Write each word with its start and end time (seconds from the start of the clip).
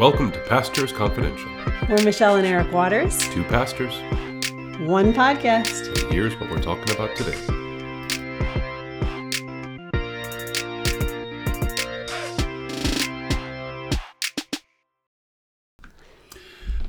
Welcome 0.00 0.32
to 0.32 0.38
Pastors 0.48 0.92
Confidential. 0.92 1.50
We're 1.86 2.02
Michelle 2.02 2.36
and 2.36 2.46
Eric 2.46 2.72
Waters, 2.72 3.18
Two 3.34 3.44
pastors, 3.44 3.92
one 4.88 5.12
podcast. 5.12 5.88
and 6.02 6.10
here's 6.10 6.32
what 6.40 6.48
we're 6.48 6.62
talking 6.62 6.90
about 6.94 7.14
today. 7.16 7.36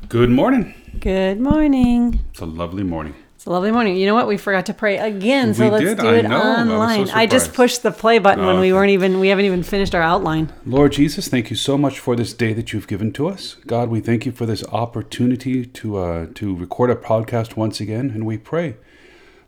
Good 0.07 0.30
morning. 0.30 0.73
Good 1.00 1.41
morning. 1.41 2.21
It's 2.32 2.39
a 2.39 2.46
lovely 2.46 2.84
morning. 2.84 3.16
It's 3.42 3.48
a 3.48 3.50
lovely 3.50 3.71
morning. 3.71 3.96
You 3.96 4.05
know 4.05 4.14
what? 4.14 4.28
We 4.28 4.38
forgot 4.38 4.68
to 4.68 4.73
pray 4.76 5.00
again, 5.00 5.55
so 5.55 5.64
We 5.64 5.71
let's 5.71 5.84
did? 5.84 5.98
do 5.98 6.14
it. 6.14 6.26
I 6.28 6.30
was 6.30 6.68
so 6.68 6.73
online. 6.73 7.10
I 7.10 7.26
just 7.26 7.55
pushed 7.55 7.82
the 7.82 7.90
play 7.90 8.20
button 8.20 8.45
when 8.45 8.58
Oh, 8.58 8.62
we 8.62 8.67
okay. 8.67 8.73
weren't 8.73 8.91
even 8.91 9.20
we 9.20 9.30
haven't 9.30 9.45
even 9.45 9.64
finished 9.64 9.95
our 9.95 10.02
outline. 10.04 10.54
Lord 10.64 10.91
Jesus, 10.91 11.27
thank 11.27 11.50
you 11.50 11.55
so 11.55 11.76
much 11.76 11.98
for 11.98 12.16
this 12.16 12.34
day 12.34 12.54
that 12.54 12.72
you've 12.72 12.88
given 12.88 13.12
to 13.14 13.27
us. 13.27 13.55
God, 13.66 13.90
we 13.90 14.00
thank 14.00 14.27
you 14.27 14.31
for 14.31 14.45
this 14.45 14.64
opportunity 14.66 15.66
to 15.66 15.98
uh, 15.98 16.27
to 16.36 16.55
record 16.55 16.91
a 16.91 16.95
podcast 16.95 17.55
once 17.55 17.80
again, 17.80 18.12
and 18.12 18.27
we 18.27 18.38
pray, 18.38 18.76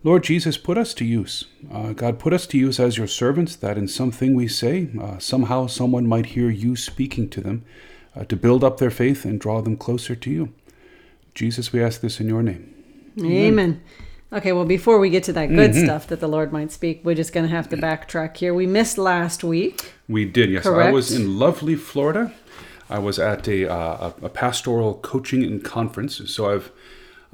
Lord 0.04 0.24
Jesus, 0.24 0.58
put 0.58 0.76
us 0.76 0.96
to 0.96 1.06
use. 1.06 1.46
Uh, 1.72 1.94
God, 1.94 2.18
put 2.18 2.34
us 2.34 2.48
to 2.48 2.58
use 2.58 2.80
as 2.80 2.98
your 2.98 3.06
servants. 3.06 3.56
That 3.56 3.78
in 3.78 3.88
something 3.88 4.34
we 4.34 4.48
say, 4.48 4.90
uh, 5.00 5.20
somehow 5.20 5.68
someone 5.68 6.08
might 6.08 6.26
hear 6.34 6.50
you 6.50 6.76
speaking 6.76 7.30
to 7.30 7.42
them, 7.42 7.64
uh, 8.16 8.24
to 8.24 8.36
build 8.36 8.64
up 8.64 8.78
their 8.78 8.90
faith 8.90 9.24
and 9.24 9.40
draw 9.40 9.62
them 9.62 9.78
closer 9.78 10.16
to 10.16 10.32
you. 10.32 10.52
Jesus, 11.36 11.72
we 11.72 11.84
ask 11.84 12.02
this 12.02 12.20
in 12.20 12.28
your 12.28 12.42
name. 12.42 12.73
Amen. 13.22 13.82
Okay, 14.32 14.52
well, 14.52 14.66
before 14.66 14.98
we 14.98 15.12
get 15.12 15.24
to 15.26 15.34
that 15.34 15.50
good 15.50 15.72
Mm-hmm. 15.72 15.86
stuff 15.86 16.08
that 16.08 16.20
the 16.20 16.28
Lord 16.28 16.52
might 16.52 16.72
speak, 16.72 17.02
we're 17.04 17.14
just 17.16 17.34
going 17.34 17.48
to 17.48 17.56
have 17.56 17.70
to 17.70 17.78
backtrack 17.78 18.36
here. 18.38 18.54
We 18.54 18.66
missed 18.66 18.98
last 18.98 19.44
week. 19.44 19.94
We 20.10 20.26
did, 20.26 20.50
yes. 20.50 20.66
I 20.66 20.90
was 20.92 21.12
in 21.12 21.38
lovely 21.38 21.76
Florida. 21.76 22.34
I 22.90 22.98
was 23.00 23.20
at 23.20 23.48
a, 23.48 23.72
uh, 23.72 24.12
a, 24.22 24.26
a 24.26 24.30
pastoral 24.30 24.96
coaching 24.96 25.44
and 25.44 25.64
conference. 25.64 26.20
So 26.34 26.52
I've, 26.52 26.72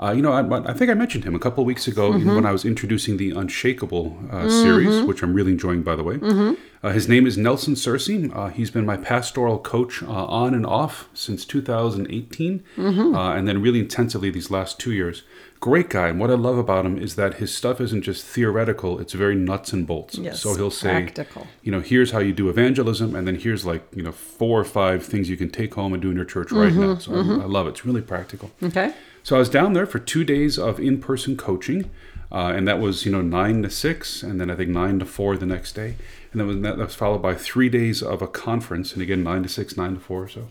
uh, 0.01 0.11
you 0.11 0.21
know, 0.21 0.31
I, 0.31 0.71
I 0.71 0.73
think 0.73 0.89
I 0.89 0.93
mentioned 0.93 1.23
him 1.25 1.35
a 1.35 1.39
couple 1.39 1.61
of 1.61 1.67
weeks 1.67 1.87
ago 1.87 2.11
Mm-hmm. 2.11 2.35
when 2.35 2.45
I 2.45 2.51
was 2.51 2.63
introducing 2.65 3.17
the 3.17 3.31
Unshakable 3.31 4.17
uh, 4.31 4.49
series, 4.49 5.01
which 5.03 5.21
I'm 5.23 5.33
really 5.33 5.51
enjoying, 5.51 5.83
by 5.83 5.95
the 5.95 6.03
way. 6.03 6.15
Mm-hmm. 6.15 6.53
Uh, 6.81 6.91
his 6.91 7.09
name 7.09 7.27
is 7.27 7.37
Nelson 7.37 7.73
Searcy. 7.75 8.33
Uh, 8.33 8.47
he's 8.47 8.71
been 8.71 8.85
my 8.85 8.95
pastoral 8.95 9.59
coach 9.59 10.01
uh, 10.01 10.07
on 10.41 10.53
and 10.53 10.65
off 10.65 11.09
since 11.13 11.43
2018, 11.45 12.63
Mm-hmm. 12.77 13.15
uh, 13.15 13.35
and 13.35 13.47
then 13.47 13.61
really 13.61 13.79
intensively 13.79 14.29
these 14.29 14.49
last 14.49 14.79
two 14.79 14.91
years. 14.93 15.23
Great 15.59 15.89
guy, 15.89 16.07
and 16.07 16.21
what 16.21 16.31
I 16.31 16.35
love 16.35 16.57
about 16.57 16.85
him 16.85 16.97
is 16.97 17.15
that 17.15 17.33
his 17.35 17.53
stuff 17.53 17.81
isn't 17.81 18.03
just 18.03 18.25
theoretical; 18.25 18.97
it's 18.99 19.11
very 19.11 19.35
nuts 19.35 19.73
and 19.73 19.85
bolts. 19.85 20.17
Yes, 20.17 20.39
so 20.41 20.55
he'll 20.55 20.71
say, 20.71 20.91
practical. 20.91 21.47
you 21.63 21.69
know, 21.73 21.81
here's 21.81 22.11
how 22.11 22.19
you 22.19 22.31
do 22.31 22.47
evangelism, 22.47 23.13
and 23.13 23.27
then 23.27 23.35
here's 23.35 23.65
like, 23.65 23.83
you 23.93 24.01
know, 24.01 24.13
four 24.13 24.57
or 24.57 24.63
five 24.63 25.05
things 25.05 25.29
you 25.29 25.35
can 25.35 25.49
take 25.49 25.73
home 25.73 25.91
and 25.91 26.01
do 26.01 26.09
in 26.09 26.15
your 26.15 26.23
church 26.23 26.53
right 26.53 26.71
now. 26.73 26.97
So 26.97 27.13
I, 27.13 27.17
I 27.17 27.45
love 27.45 27.67
it. 27.67 27.71
It's 27.71 27.85
really 27.85 28.01
practical. 28.01 28.51
Okay. 28.63 28.93
So 29.23 29.35
I 29.35 29.39
was 29.39 29.49
down 29.49 29.73
there 29.73 29.85
for 29.85 29.99
two 29.99 30.23
days 30.23 30.57
of 30.57 30.79
in-person 30.79 31.37
coaching, 31.37 31.89
uh, 32.31 32.53
and 32.55 32.67
that 32.67 32.79
was, 32.79 33.05
you 33.05 33.11
know, 33.11 33.21
nine 33.21 33.61
to 33.63 33.69
six, 33.69 34.23
and 34.23 34.39
then 34.39 34.49
I 34.49 34.55
think 34.55 34.69
nine 34.69 34.99
to 34.99 35.05
four 35.05 35.35
the 35.37 35.45
next 35.45 35.73
day, 35.73 35.95
and 36.31 36.39
then 36.39 36.47
was, 36.47 36.59
that 36.61 36.77
was 36.77 36.95
followed 36.95 37.21
by 37.21 37.35
three 37.35 37.69
days 37.69 38.01
of 38.01 38.21
a 38.21 38.27
conference, 38.27 38.93
and 38.93 39.01
again 39.01 39.23
nine 39.23 39.43
to 39.43 39.49
six, 39.49 39.75
nine 39.77 39.95
to 39.95 39.99
four. 39.99 40.27
So, 40.29 40.47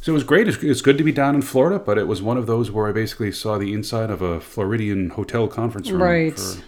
so 0.00 0.12
it 0.12 0.14
was 0.14 0.24
great. 0.24 0.48
It's, 0.48 0.62
it's 0.62 0.82
good 0.82 0.98
to 0.98 1.04
be 1.04 1.12
down 1.12 1.34
in 1.34 1.42
Florida, 1.42 1.78
but 1.78 1.96
it 1.98 2.06
was 2.06 2.20
one 2.22 2.36
of 2.36 2.46
those 2.46 2.70
where 2.70 2.86
I 2.88 2.92
basically 2.92 3.32
saw 3.32 3.58
the 3.58 3.72
inside 3.72 4.10
of 4.10 4.20
a 4.22 4.40
Floridian 4.40 5.10
hotel 5.10 5.48
conference 5.48 5.90
room. 5.90 6.02
Right. 6.02 6.38
for- 6.38 6.62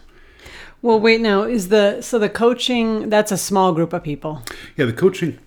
Well, 0.83 0.98
wait 1.00 1.20
now. 1.20 1.42
Is 1.42 1.69
the 1.69 2.00
so 2.02 2.19
the 2.19 2.28
coaching 2.30 3.08
that's 3.11 3.33
a 3.33 3.36
small 3.39 3.72
group 3.72 3.92
of 3.92 4.02
people. 4.02 4.42
yeah, 4.77 4.86
the 4.86 4.92
coaching. 4.92 5.39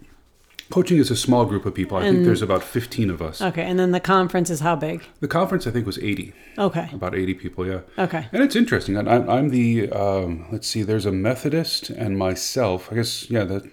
Coaching 0.72 1.00
is 1.00 1.10
a 1.10 1.16
small 1.16 1.46
group 1.46 1.66
of 1.66 1.74
people. 1.74 1.98
I 1.98 2.02
think 2.04 2.24
there's 2.26 2.44
about 2.44 2.64
15 2.64 3.10
of 3.10 3.22
us. 3.24 3.42
Okay, 3.42 3.64
and 3.64 3.80
then 3.80 3.90
the 3.92 4.00
conference 4.00 4.52
is 4.52 4.60
how 4.60 4.76
big? 4.76 5.04
The 5.20 5.28
conference, 5.28 5.66
I 5.66 5.72
think, 5.72 5.88
was 5.88 5.98
80, 5.98 6.32
Okay. 6.60 6.90
about 6.94 7.16
80 7.16 7.34
people, 7.34 7.66
yeah. 7.66 7.80
Okay. 7.98 8.28
And 8.32 8.44
it's 8.44 8.56
interesting. 8.56 8.96
I, 8.96 9.16
I'm, 9.16 9.28
I'm 9.30 9.50
the, 9.50 9.90
um, 9.92 10.46
let's 10.52 10.68
see, 10.68 10.84
there's 10.84 11.08
a 11.08 11.12
Methodist 11.12 11.90
and 11.90 12.20
myself. 12.20 12.92
I 12.92 12.96
guess, 12.96 13.32
yeah, 13.32 13.46
that, 13.46 13.64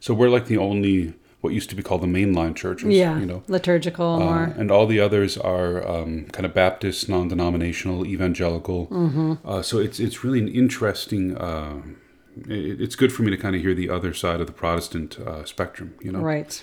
so 0.00 0.14
we're 0.14 0.30
like 0.30 0.46
the 0.46 0.56
only, 0.56 1.12
what 1.42 1.52
used 1.52 1.68
to 1.70 1.76
be 1.76 1.82
called 1.82 2.00
the 2.00 2.06
mainline 2.06 2.56
churches, 2.56 2.88
Yeah. 2.88 3.18
you 3.18 3.26
know. 3.26 3.42
Liturgical 3.48 4.14
Uh, 4.14 4.18
more. 4.20 4.42
and 4.56 4.70
all 4.70 4.86
the 4.86 4.98
others 4.98 5.36
are 5.36 5.86
um, 5.86 6.24
kind 6.32 6.46
of 6.46 6.54
Baptist, 6.54 7.06
non-denominational, 7.06 8.06
evangelical. 8.06 8.86
Mm-hmm. 8.86 9.34
Uh, 9.44 9.60
so 9.60 9.76
it's 9.78 10.00
it's 10.00 10.24
really 10.24 10.38
an 10.40 10.48
interesting. 10.48 11.36
Uh, 11.36 11.82
it, 12.48 12.80
it's 12.80 12.96
good 12.96 13.12
for 13.12 13.22
me 13.22 13.30
to 13.30 13.36
kind 13.36 13.56
of 13.56 13.62
hear 13.62 13.74
the 13.74 13.90
other 13.90 14.14
side 14.14 14.40
of 14.40 14.46
the 14.46 14.52
Protestant 14.52 15.18
uh, 15.18 15.44
spectrum, 15.44 15.94
you 16.00 16.12
know. 16.12 16.20
Right. 16.20 16.62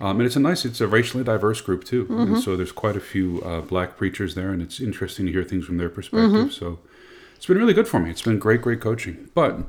Um, 0.00 0.18
and 0.18 0.26
it's 0.26 0.36
a 0.36 0.40
nice, 0.40 0.64
it's 0.64 0.80
a 0.80 0.88
racially 0.88 1.22
diverse 1.22 1.60
group 1.60 1.84
too. 1.84 2.04
Mm-hmm. 2.04 2.34
And 2.34 2.42
so 2.42 2.56
there's 2.56 2.72
quite 2.72 2.96
a 2.96 3.00
few 3.00 3.40
uh, 3.42 3.60
black 3.60 3.96
preachers 3.96 4.34
there, 4.34 4.50
and 4.50 4.60
it's 4.60 4.80
interesting 4.80 5.26
to 5.26 5.32
hear 5.32 5.44
things 5.44 5.64
from 5.64 5.78
their 5.78 5.90
perspective. 5.90 6.52
So 6.52 6.80
it's 7.36 7.46
been 7.46 7.58
really 7.58 7.74
good 7.74 7.86
for 7.86 8.00
me. 8.00 8.10
It's 8.10 8.22
been 8.22 8.38
great, 8.38 8.62
great 8.62 8.80
coaching. 8.80 9.30
But 9.34 9.60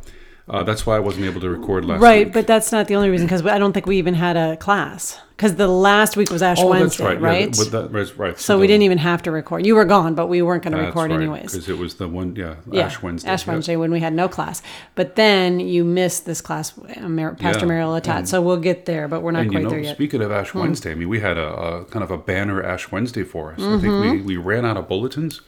uh, 0.50 0.64
that's 0.64 0.86
why 0.86 0.96
I 0.96 1.00
wasn't 1.00 1.26
able 1.26 1.42
to 1.42 1.50
record 1.50 1.86
last 1.86 2.02
Right, 2.02 2.20
week. 2.20 2.26
Right, 2.28 2.34
but 2.34 2.48
that's 2.48 2.72
not 2.72 2.88
the 2.88 2.96
only 2.96 3.10
reason 3.10 3.28
because 3.28 3.46
I 3.46 3.58
don't 3.58 3.74
think 3.74 3.86
we 3.86 3.98
even 3.98 4.14
had 4.14 4.36
a 4.36 4.58
class 4.58 5.20
because 5.38 5.56
the 5.56 5.68
last 5.68 6.16
week 6.16 6.30
was 6.32 6.42
Ash 6.42 6.60
oh, 6.60 6.68
Wednesday, 6.68 7.04
that's 7.04 7.16
right. 7.16 7.22
right? 7.22 7.58
Yeah, 7.58 7.70
that, 7.72 7.92
right, 7.92 8.18
right. 8.18 8.40
so 8.40 8.60
we 8.60 8.68
didn't 8.68 8.84
even 8.84 8.98
have 9.00 9.24
to 9.24 9.32
record. 9.32 9.66
You 9.66 9.76
were 9.76 9.84
gone, 9.86 10.16
but 10.16 10.28
we 10.28 10.42
weren't 10.42 10.64
going 10.64 10.76
to 10.78 10.82
record 10.82 11.12
anyways. 11.12 11.52
because 11.52 11.68
it 11.68 11.78
was 11.78 11.96
the 11.96 12.08
one, 12.08 12.36
yeah, 12.36 12.56
Yeah, 12.72 12.86
Ash 12.86 13.02
Wednesday. 13.02 13.30
Ash 13.30 13.46
yeah. 13.46 13.54
Wednesday 13.54 13.76
when 13.76 13.92
we 13.92 14.00
had 14.00 14.14
no 14.14 14.28
class. 14.30 14.62
But 14.96 15.16
then 15.16 15.60
you 15.60 15.84
missed 15.84 16.26
this 16.26 16.40
class, 16.40 16.72
Pastor 16.72 17.06
Yeah, 17.42 17.66
Mariel 17.66 17.90
Latat. 17.90 18.28
So 18.28 18.42
we'll 18.42 18.58
get 18.58 18.86
there, 18.86 19.08
but 19.08 19.22
we're 19.22 19.32
not 19.32 19.48
quite 19.48 19.54
you 19.58 19.64
know, 19.64 19.70
there 19.70 19.80
yet. 19.80 19.90
Hmm. 19.92 19.96
speaking 19.96 20.22
of 20.22 20.32
Ash 20.32 20.54
Wednesday, 20.54 20.92
I 20.92 20.96
mean, 20.96 21.10
we 21.10 21.20
had 21.20 21.38
a, 21.38 21.48
a 21.48 21.86
kind 21.86 22.04
of 22.04 22.12
a 22.12 22.18
banner 22.18 22.62
Ash 22.64 22.92
Wednesday 22.92 23.24
for 23.24 23.54
us. 23.54 23.60
I 23.60 23.80
think 23.80 23.84
we, 23.84 23.90
Mm-hmm. 23.90 24.26
we 24.28 24.38
ran 24.38 24.66
out 24.66 24.78
of 24.78 24.88
bulletins. 24.88 25.42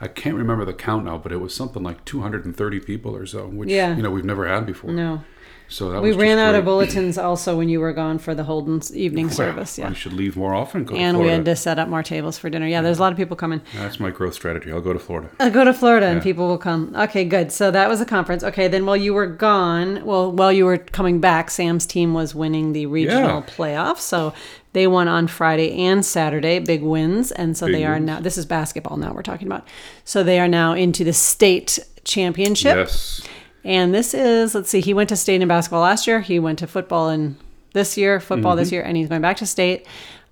I 0.00 0.06
can't 0.08 0.36
remember 0.36 0.64
the 0.64 0.72
count 0.74 1.04
now, 1.04 1.18
but 1.18 1.32
it 1.32 1.40
was 1.40 1.54
something 1.54 1.82
like 1.82 2.04
230 2.04 2.80
people 2.80 3.16
or 3.16 3.26
so, 3.26 3.46
which 3.48 3.68
Yeah. 3.68 3.96
you 3.96 4.02
know 4.02 4.10
we've 4.10 4.24
never 4.24 4.46
had 4.46 4.66
before. 4.66 4.90
no. 4.92 5.22
So 5.70 5.90
that 5.90 6.00
We 6.00 6.12
ran 6.12 6.38
out 6.38 6.54
of 6.54 6.64
bulletins 6.70 7.18
also 7.18 7.54
when 7.58 7.68
you 7.68 7.78
were 7.78 7.92
gone 7.92 8.18
for 8.18 8.34
the 8.34 8.44
Holden's 8.44 8.96
evening 8.96 9.26
Well, 9.26 9.34
service. 9.34 9.78
I 9.78 9.82
Yeah. 9.82 9.92
should 9.92 10.14
leave 10.14 10.34
more 10.34 10.54
often. 10.54 10.84
Go 10.84 10.94
And 10.96 11.18
we 11.18 11.28
had 11.28 11.44
to 11.44 11.54
set 11.54 11.78
up 11.78 11.90
more 11.90 12.02
tables 12.02 12.38
for 12.38 12.48
dinner. 12.48 12.66
Yeah, 12.66 12.80
there's 12.80 12.96
a 12.96 13.02
lot 13.02 13.12
of 13.12 13.18
people 13.18 13.36
coming. 13.36 13.60
That's 13.76 14.00
my 14.00 14.08
growth 14.08 14.32
strategy. 14.32 14.72
I'll 14.72 14.80
go 14.80 14.94
to 14.94 14.98
Florida. 14.98 15.28
I'll 15.40 15.50
go 15.50 15.64
to 15.64 15.74
Florida 15.74 16.06
and 16.06 16.22
people 16.22 16.48
will 16.48 16.56
come. 16.56 16.94
Okay, 16.96 17.22
good. 17.26 17.52
So 17.52 17.70
that 17.70 17.86
was 17.86 18.00
a 18.00 18.06
conference. 18.06 18.42
Okay, 18.42 18.66
then 18.66 18.86
while 18.86 18.96
you 18.96 19.12
were 19.12 19.26
gone, 19.26 20.06
well, 20.06 20.32
while 20.32 20.50
you 20.52 20.64
were 20.64 20.78
coming 20.78 21.20
back, 21.20 21.50
Sam's 21.50 21.84
team 21.84 22.14
was 22.14 22.34
winning 22.34 22.72
the 22.72 22.86
regional 22.86 23.44
Yeah. 23.46 23.54
playoff. 23.54 23.98
So 23.98 24.32
they 24.74 24.86
won 24.86 25.08
on 25.08 25.26
Friday 25.28 25.72
and 25.86 26.04
Saturday, 26.04 26.58
big 26.58 26.82
wins. 26.82 27.32
And 27.32 27.56
so 27.56 27.66
Big 27.66 27.74
they 27.76 27.84
are 27.84 27.94
wins. 27.94 28.06
now, 28.06 28.20
this 28.20 28.36
is 28.38 28.46
basketball 28.46 28.96
now 28.96 29.12
we're 29.12 29.22
talking 29.22 29.46
about. 29.46 29.66
So 30.04 30.22
they 30.22 30.38
are 30.38 30.48
now 30.48 30.72
into 30.74 31.04
the 31.04 31.12
state 31.12 31.78
championship. 32.04 32.76
Yes. 32.76 33.22
And 33.64 33.94
this 33.94 34.14
is, 34.14 34.54
let's 34.54 34.70
see, 34.70 34.80
he 34.80 34.94
went 34.94 35.08
to 35.08 35.16
state 35.16 35.40
in 35.42 35.48
basketball 35.48 35.82
last 35.82 36.06
year. 36.06 36.20
He 36.20 36.38
went 36.38 36.58
to 36.60 36.66
football 36.66 37.08
in 37.10 37.36
this 37.72 37.96
year, 37.96 38.20
football 38.20 38.52
Mm-hmm. 38.52 38.58
this 38.60 38.72
year, 38.72 38.82
and 38.82 38.96
he's 38.96 39.08
going 39.08 39.20
back 39.22 39.36
to 39.38 39.46
state. 39.46 39.86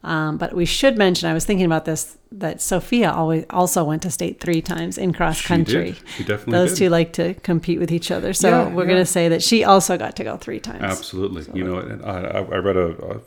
Um, 0.04 0.36
but 0.38 0.54
we 0.54 0.64
should 0.66 0.96
mention, 0.96 1.28
I 1.28 1.34
was 1.34 1.44
thinking 1.44 1.66
about 1.66 1.84
this, 1.84 2.16
that 2.30 2.60
Sophia 2.60 3.10
always 3.10 3.44
also 3.50 3.82
went 3.82 4.02
to 4.02 4.10
state 4.10 4.38
three 4.40 4.62
times 4.62 4.98
in 4.98 5.12
cross 5.12 5.38
She 5.38 5.48
country. 5.48 5.84
did. 5.92 6.08
She 6.16 6.22
definitely 6.24 6.52
Those 6.52 6.70
did. 6.70 6.78
two 6.78 6.88
like 6.90 7.12
to 7.14 7.34
compete 7.34 7.80
with 7.80 7.90
each 7.90 8.10
other. 8.12 8.32
So 8.32 8.48
Yeah, 8.48 8.68
we're 8.68 8.84
yeah. 8.84 8.88
going 8.90 9.00
to 9.02 9.06
say 9.06 9.28
that 9.28 9.42
she 9.42 9.64
also 9.64 9.98
got 9.98 10.14
to 10.16 10.24
go 10.24 10.36
three 10.36 10.60
times. 10.60 10.82
Absolutely. 10.84 11.44
you 11.58 11.64
know, 11.64 11.78
I, 12.04 12.10
I 12.10 12.38
I 12.38 12.56
read 12.58 12.76
a, 12.76 13.16
a, 13.16 13.20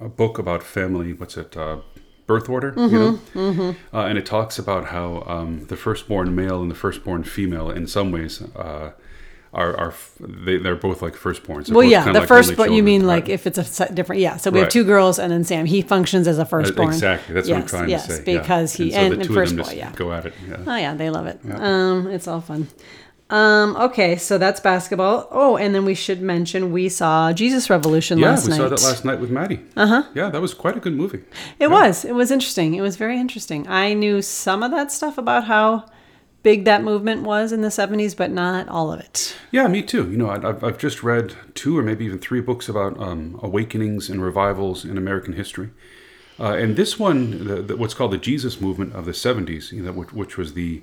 a 0.00 0.08
book 0.08 0.38
about 0.38 0.62
family. 0.62 1.12
What's 1.12 1.36
it? 1.36 1.56
Uh, 1.56 1.78
birth 2.26 2.48
order. 2.48 2.72
Mm-hmm, 2.72 3.38
You 3.38 3.52
know, 3.52 3.74
uh, 3.92 4.06
and 4.06 4.16
it 4.18 4.26
talks 4.26 4.58
about 4.58 4.86
how 4.86 5.22
um, 5.26 5.66
the 5.66 5.76
firstborn 5.76 6.34
male 6.34 6.60
and 6.62 6.70
the 6.70 6.74
firstborn 6.74 7.24
female, 7.24 7.70
in 7.70 7.86
some 7.86 8.10
ways, 8.12 8.42
uh, 8.56 8.92
are 9.54 9.76
are 9.76 9.94
they 10.20 10.56
they're 10.56 10.76
both 10.76 11.02
like 11.02 11.14
firstborns. 11.14 11.66
They're 11.66 11.76
Well, 11.76 11.86
yeah, 11.86 12.04
the 12.10 12.20
like 12.20 12.28
first, 12.28 12.56
but 12.56 12.72
you 12.72 12.82
mean 12.82 13.06
like 13.06 13.28
if 13.28 13.46
it's 13.46 13.58
a 13.80 13.92
different, 13.92 14.22
yeah. 14.22 14.38
So 14.38 14.50
we 14.50 14.60
have 14.60 14.70
two 14.70 14.84
girls 14.84 15.18
and 15.18 15.30
then 15.30 15.44
Sam. 15.44 15.66
He 15.66 15.82
functions 15.82 16.26
as 16.26 16.38
a 16.38 16.46
firstborn. 16.46 16.88
Exactly. 16.88 17.34
That's 17.34 17.48
what 17.48 17.56
I'm 17.56 17.60
Yes, 17.62 17.70
trying 17.70 17.88
yes, 17.90 18.06
to 18.06 18.12
say. 18.12 18.32
yeah. 18.32 18.40
because 18.40 18.72
he 18.72 18.84
and, 18.84 18.92
so 18.94 18.98
and, 19.00 19.12
the 19.12 19.16
and 19.16 19.24
two 19.24 19.34
first 19.34 19.52
of 19.52 19.56
them 19.58 19.64
just 19.66 19.76
yeah. 19.76 19.92
go 19.94 20.12
at 20.12 20.24
it. 20.26 20.34
Yeah. 20.48 20.56
Oh 20.66 20.76
yeah, 20.76 20.94
they 20.94 21.10
love 21.10 21.26
it. 21.26 21.38
Um, 21.50 22.06
it's 22.06 22.26
all 22.26 22.40
fun. 22.40 22.68
Um, 23.32 23.76
okay, 23.76 24.16
so 24.16 24.36
that's 24.36 24.60
basketball. 24.60 25.26
Oh, 25.30 25.56
and 25.56 25.74
then 25.74 25.86
we 25.86 25.94
should 25.94 26.20
mention 26.20 26.70
we 26.70 26.90
saw 26.90 27.32
Jesus 27.32 27.70
Revolution 27.70 28.18
Yeah, 28.18 28.30
last 28.32 28.44
we 28.44 28.50
night. 28.50 28.56
saw 28.58 28.68
that 28.68 28.82
last 28.82 29.04
night 29.06 29.20
with 29.20 29.30
Maddie. 29.30 29.60
Uh 29.74 29.86
huh. 29.86 30.02
Yeah, 30.14 30.28
that 30.28 30.42
was 30.42 30.52
quite 30.52 30.76
a 30.76 30.80
good 30.80 30.92
movie. 30.94 31.22
It 31.58 31.70
was. 31.70 32.04
It 32.04 32.14
was 32.14 32.30
interesting. 32.30 32.74
It 32.74 32.82
was 32.82 32.96
very 32.96 33.18
interesting. 33.18 33.66
I 33.68 33.94
knew 33.94 34.20
some 34.20 34.62
of 34.62 34.70
that 34.72 34.92
stuff 34.92 35.16
about 35.16 35.44
how 35.44 35.86
big 36.42 36.66
that 36.66 36.82
movement 36.84 37.22
was 37.22 37.52
in 37.52 37.62
the 37.62 37.68
70s, 37.68 38.14
but 38.14 38.30
not 38.30 38.68
all 38.68 38.92
of 38.92 39.00
it. 39.00 39.34
Yeah, 39.50 39.66
me 39.66 39.80
too. 39.82 40.10
You 40.10 40.18
know, 40.18 40.28
I've, 40.28 40.62
I've 40.62 40.76
just 40.76 41.02
read 41.02 41.34
two 41.54 41.78
or 41.78 41.82
maybe 41.82 42.04
even 42.04 42.18
three 42.18 42.42
books 42.42 42.68
about 42.68 43.00
um, 43.00 43.40
awakenings 43.42 44.10
and 44.10 44.22
revivals 44.22 44.84
in 44.84 44.98
American 44.98 45.32
history. 45.32 45.70
Uh, 46.38 46.52
and 46.52 46.76
this 46.76 46.98
one, 46.98 47.46
the, 47.46 47.62
the, 47.62 47.76
what's 47.78 47.94
called 47.94 48.12
the 48.12 48.18
Jesus 48.18 48.60
movement 48.60 48.92
of 48.94 49.06
the 49.06 49.12
70s, 49.12 49.72
you 49.72 49.82
know, 49.82 49.92
which, 49.92 50.12
which 50.12 50.36
was 50.36 50.52
the 50.52 50.82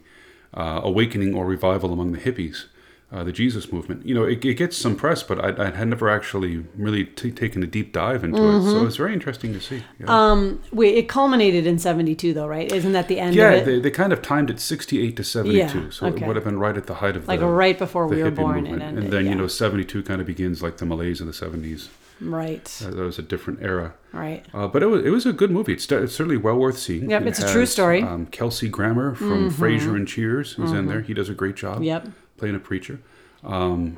uh, 0.53 0.81
awakening 0.83 1.33
or 1.35 1.45
revival 1.45 1.93
among 1.93 2.11
the 2.11 2.19
hippies, 2.19 2.65
uh, 3.11 3.23
the 3.23 3.31
Jesus 3.31 3.71
movement. 3.71 4.05
You 4.05 4.13
know, 4.13 4.23
it, 4.23 4.43
it 4.45 4.53
gets 4.55 4.77
some 4.77 4.95
press, 4.95 5.23
but 5.23 5.39
I, 5.43 5.67
I 5.67 5.71
had 5.71 5.87
never 5.87 6.09
actually 6.09 6.65
really 6.75 7.05
t- 7.05 7.31
taken 7.31 7.63
a 7.63 7.67
deep 7.67 7.91
dive 7.91 8.23
into 8.23 8.37
it. 8.37 8.61
So 8.63 8.85
it's 8.85 8.97
very 8.97 9.13
interesting 9.13 9.53
to 9.53 9.59
see. 9.59 9.77
Yeah, 9.77 10.05
Mm-hmm. 10.05 10.09
Um, 10.09 10.61
wait, 10.71 10.95
it 10.95 11.07
culminated 11.07 11.65
in 11.65 11.79
72 11.79 12.33
though, 12.33 12.47
right? 12.47 12.71
Isn't 12.71 12.91
that 12.93 13.07
the 13.07 13.19
end 13.19 13.35
yeah 13.35 13.51
of 13.51 13.61
it? 13.61 13.65
they, 13.65 13.79
they 13.79 13.91
kind 13.91 14.13
of 14.13 14.21
timed 14.21 14.49
it 14.49 14.59
68 14.59 15.15
to 15.17 15.23
72. 15.23 15.57
Yeah, 15.57 15.89
so 15.89 16.05
it 16.05 16.21
would 16.21 16.35
have 16.35 16.45
been 16.45 16.59
right 16.59 16.77
at 16.77 16.85
the 16.85 16.95
height 16.95 17.15
of 17.15 17.27
like 17.27 17.39
the, 17.39 17.47
right 17.47 17.77
before 17.77 18.07
we 18.07 18.21
were 18.21 18.29
born 18.31 18.61
movement. 18.63 18.81
it 18.81 18.85
ended. 18.85 19.03
and 19.05 19.13
then, 19.13 19.25
yeah. 19.25 19.31
you 19.31 19.37
know, 19.37 19.47
72 19.47 20.03
kind 20.03 20.21
of 20.21 20.27
begins 20.27 20.61
like 20.61 20.77
the 20.77 20.85
malaise 20.85 21.19
of 21.19 21.27
the 21.27 21.33
70s. 21.33 21.89
Right, 22.21 22.81
Uh, 22.85 22.89
that 22.91 23.01
was 23.03 23.17
a 23.19 23.21
different 23.21 23.61
era. 23.61 23.93
right. 24.11 24.45
Uh, 24.53 24.67
but 24.67 24.83
it 24.83 24.87
was, 24.87 25.05
it 25.05 25.09
was 25.09 25.25
a 25.25 25.33
good 25.33 25.51
movie. 25.51 25.73
It's, 25.73 25.89
it's 25.91 26.13
certainly 26.15 26.37
well 26.37 26.57
worth 26.57 26.77
seeing. 26.77 27.09
Yep, 27.09 27.21
It 27.21 27.27
it's 27.29 27.39
a 27.39 27.51
true 27.51 27.65
story. 27.65 28.01
Mm-hmm. 28.01 28.13
Um, 28.13 28.25
Kelsey 28.27 28.67
Grammer 28.69 29.15
from 29.15 29.49
Frasier 29.51 29.95
and 29.95 30.07
Cheers 30.07 30.53
who's 30.53 30.71
in 30.71 30.87
there. 30.87 31.01
He 31.01 31.13
does 31.13 31.29
a 31.29 31.33
great 31.33 31.55
job 31.55 31.81
Yep. 31.83 32.07
playing 32.37 32.55
a 32.55 32.59
preacher. 32.59 32.99
Um, 33.43 33.93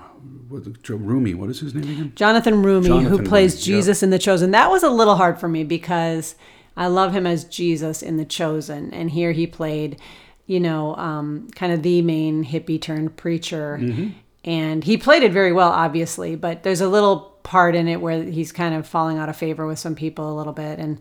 what, 0.49 0.83
Joe 0.83 0.97
Roumie, 0.99 1.33
what 1.33 1.49
is 1.49 1.61
his 1.61 1.73
name 1.73 1.89
again? 1.89 2.11
Jonathan 2.15 2.61
Roumie, 2.63 3.03
who 3.07 3.23
plays 3.23 3.55
Roumie, 3.55 3.67
yeah. 3.67 3.75
Jesus 3.77 4.03
in 4.03 4.11
The 4.11 4.19
Chosen. 4.19 4.51
That 4.51 4.69
was 4.69 4.83
a 4.83 4.89
little 4.89 5.15
hard 5.15 5.39
for 5.39 5.47
me 5.47 5.63
because 5.63 6.35
I 6.77 6.85
love 6.87 7.11
him 7.13 7.25
as 7.25 7.43
Jesus 7.45 8.03
in 8.03 8.17
The 8.17 8.25
Chosen, 8.25 8.93
and 8.93 9.09
here 9.09 9.31
he 9.31 9.47
played, 9.47 9.99
you 10.45 10.59
know, 10.59 10.95
um, 10.95 11.49
kind 11.55 11.73
of 11.73 11.81
the 11.81 12.03
main 12.03 12.45
hippie 12.45 12.79
turned 12.79 13.17
preacher, 13.17 13.79
Mm-hmm. 13.81 14.09
And 14.43 14.83
he 14.83 14.97
played 14.97 15.23
it 15.23 15.31
very 15.31 15.51
well, 15.53 15.69
obviously. 15.69 16.35
But 16.35 16.63
there's 16.63 16.81
a 16.81 16.89
little 16.89 17.19
part 17.43 17.75
in 17.75 17.87
it 17.87 18.01
where 18.01 18.23
he's 18.23 18.51
kind 18.51 18.75
of 18.75 18.87
falling 18.87 19.17
out 19.17 19.29
of 19.29 19.35
favor 19.35 19.65
with 19.67 19.79
some 19.79 19.95
people 19.95 20.31
a 20.31 20.35
little 20.35 20.53
bit, 20.53 20.79
and 20.79 20.99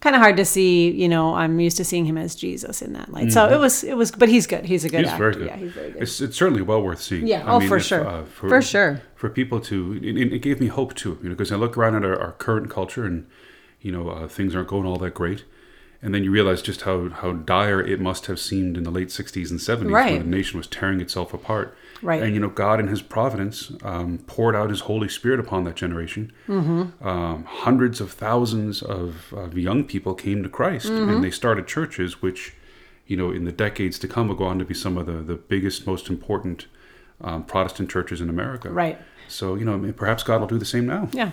kind 0.00 0.16
of 0.16 0.22
hard 0.22 0.36
to 0.36 0.44
see. 0.44 0.90
You 0.90 1.08
know, 1.08 1.34
I'm 1.34 1.60
used 1.60 1.76
to 1.76 1.84
seeing 1.84 2.04
him 2.04 2.18
as 2.18 2.34
Jesus 2.34 2.82
in 2.82 2.92
that 2.94 3.12
light. 3.12 3.30
So 3.32 3.48
it 3.48 3.58
was, 3.58 3.84
it 3.84 3.96
was, 3.96 4.10
but 4.10 4.28
he's 4.28 4.46
good. 4.46 4.64
He's 4.64 4.84
a 4.84 4.88
good 4.88 5.04
Mm-hmm. 5.04 5.04
He's 5.04 5.12
actor. 5.12 5.30
very 5.30 5.34
good. 5.34 5.46
Yeah, 5.46 5.56
he's 5.56 5.72
very 5.72 5.90
good. 5.92 6.02
It's, 6.02 6.20
it's 6.20 6.36
certainly 6.36 6.62
well 6.62 6.82
worth 6.82 7.00
seeing. 7.00 7.26
Yeah, 7.26 7.44
oh, 7.46 7.60
for 7.60 7.78
sure. 7.78 8.24
for, 8.26 8.48
For 8.48 8.60
sure. 8.62 9.00
For 9.14 9.30
people 9.30 9.60
to, 9.60 10.00
it, 10.02 10.32
it 10.32 10.38
gave 10.40 10.60
me 10.60 10.66
hope 10.66 10.94
too, 10.94 11.18
you 11.22 11.28
know, 11.28 11.34
because 11.36 11.52
I 11.52 11.56
look 11.56 11.76
around 11.76 11.94
at 11.94 12.04
our, 12.04 12.18
our 12.20 12.32
current 12.32 12.68
culture 12.68 13.04
and, 13.04 13.28
you 13.80 13.92
know, 13.92 14.08
uh, 14.08 14.26
things 14.26 14.56
aren't 14.56 14.66
going 14.68 14.84
all 14.86 14.96
that 14.96 15.14
great. 15.14 15.44
And 16.04 16.12
then 16.12 16.24
you 16.24 16.32
realize 16.32 16.62
just 16.62 16.82
how, 16.82 17.10
how 17.10 17.32
dire 17.32 17.80
it 17.80 18.00
must 18.00 18.26
have 18.26 18.40
seemed 18.40 18.76
in 18.76 18.82
the 18.82 18.90
late 18.90 19.08
60s 19.08 19.50
and 19.52 19.60
70s 19.60 19.92
Right. 19.92 20.12
when 20.18 20.30
the 20.30 20.36
nation 20.36 20.58
was 20.58 20.66
tearing 20.66 21.00
itself 21.00 21.32
apart. 21.32 21.76
Right. 22.02 22.20
And, 22.20 22.34
you 22.34 22.40
know, 22.40 22.48
God 22.48 22.80
in 22.80 22.88
His 22.88 23.00
providence 23.00 23.70
um, 23.84 24.18
poured 24.26 24.56
out 24.56 24.70
His 24.70 24.80
Holy 24.80 25.08
Spirit 25.08 25.38
upon 25.38 25.62
that 25.64 25.76
generation. 25.76 26.32
Mm-hmm. 26.48 27.06
Um, 27.06 27.44
hundreds 27.44 28.00
of 28.00 28.10
thousands 28.10 28.82
of, 28.82 29.32
of 29.32 29.56
young 29.56 29.84
people 29.84 30.14
came 30.14 30.42
to 30.42 30.48
Christ 30.48 30.86
Mm-hmm. 30.88 31.08
and 31.10 31.22
they 31.24 31.30
started 31.30 31.68
churches, 31.68 32.20
which, 32.20 32.54
you 33.06 33.16
know, 33.16 33.30
in 33.30 33.44
the 33.44 33.52
decades 33.52 33.96
to 34.00 34.08
come 34.08 34.26
will 34.26 34.34
go 34.34 34.44
on 34.46 34.58
to 34.58 34.64
be 34.64 34.74
some 34.74 34.98
of 34.98 35.06
the, 35.06 35.12
the 35.22 35.36
biggest, 35.36 35.86
most 35.86 36.08
important 36.08 36.66
um, 37.20 37.44
Protestant 37.44 37.88
churches 37.88 38.20
in 38.20 38.28
America. 38.28 38.70
Right. 38.70 38.98
So, 39.28 39.54
you 39.54 39.64
know, 39.64 39.92
perhaps 39.92 40.24
God 40.24 40.40
will 40.40 40.48
do 40.48 40.58
the 40.58 40.64
same 40.64 40.86
now. 40.86 41.08
Yeah, 41.12 41.30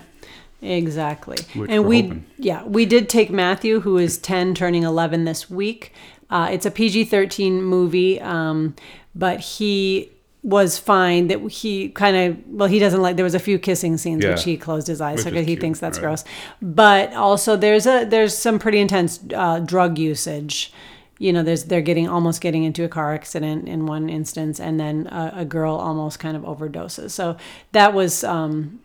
exactly. 0.62 1.38
Which 1.56 1.70
and 1.70 1.86
we're 1.86 2.04
hoping. 2.04 2.26
yeah, 2.38 2.64
we 2.64 2.86
did 2.86 3.10
take 3.10 3.30
Matthew, 3.32 3.82
who 3.82 3.98
is 3.98 4.18
ten, 4.18 4.54
turning 4.54 4.84
eleven 4.84 5.26
this 5.26 5.50
week. 5.50 5.94
Uh, 6.30 6.50
it's 6.52 6.66
a 6.66 6.72
PG 6.72 7.06
thirteen 7.06 7.64
movie, 7.64 8.20
um, 8.22 8.76
but 9.16 9.40
he 9.40 10.12
was 10.44 10.78
fine. 10.78 11.28
That 11.28 11.40
he 11.50 11.90
kind 11.90 12.16
of 12.16 12.38
well, 12.48 12.68
he 12.70 12.80
doesn't 12.80 13.02
like. 13.02 13.16
There 13.16 13.26
was 13.26 13.36
a 13.36 13.40
few 13.40 13.58
kissing 13.60 13.98
scenes 13.98 14.24
Yeah. 14.24 14.32
which 14.32 14.44
he 14.44 14.58
closed 14.58 14.88
his 14.88 15.02
eyes 15.02 15.24
because 15.24 15.42
is 15.42 15.48
he 15.48 15.56
thinks 15.56 15.80
that's 15.80 15.98
right. 15.98 16.04
gross. 16.06 16.24
But 16.62 17.14
also, 17.14 17.56
there's 17.58 17.86
a 17.88 18.06
there's 18.06 18.38
some 18.38 18.60
pretty 18.60 18.80
intense 18.80 19.20
uh, 19.34 19.60
drug 19.60 19.98
usage. 19.98 20.72
You 21.18 21.34
know, 21.34 21.44
there's 21.44 21.66
they're 21.66 21.82
getting 21.82 22.08
almost 22.08 22.40
getting 22.42 22.64
into 22.64 22.86
a 22.86 22.88
car 22.88 23.14
accident 23.14 23.68
in 23.68 23.86
one 23.88 24.08
instance, 24.10 24.60
and 24.60 24.80
then 24.80 25.08
a, 25.08 25.34
a 25.38 25.46
girl 25.46 25.76
almost 25.76 26.20
kind 26.20 26.38
of 26.38 26.44
overdoses. 26.44 27.12
So 27.12 27.36
that 27.72 27.94
was. 27.94 28.24
Um, 28.24 28.80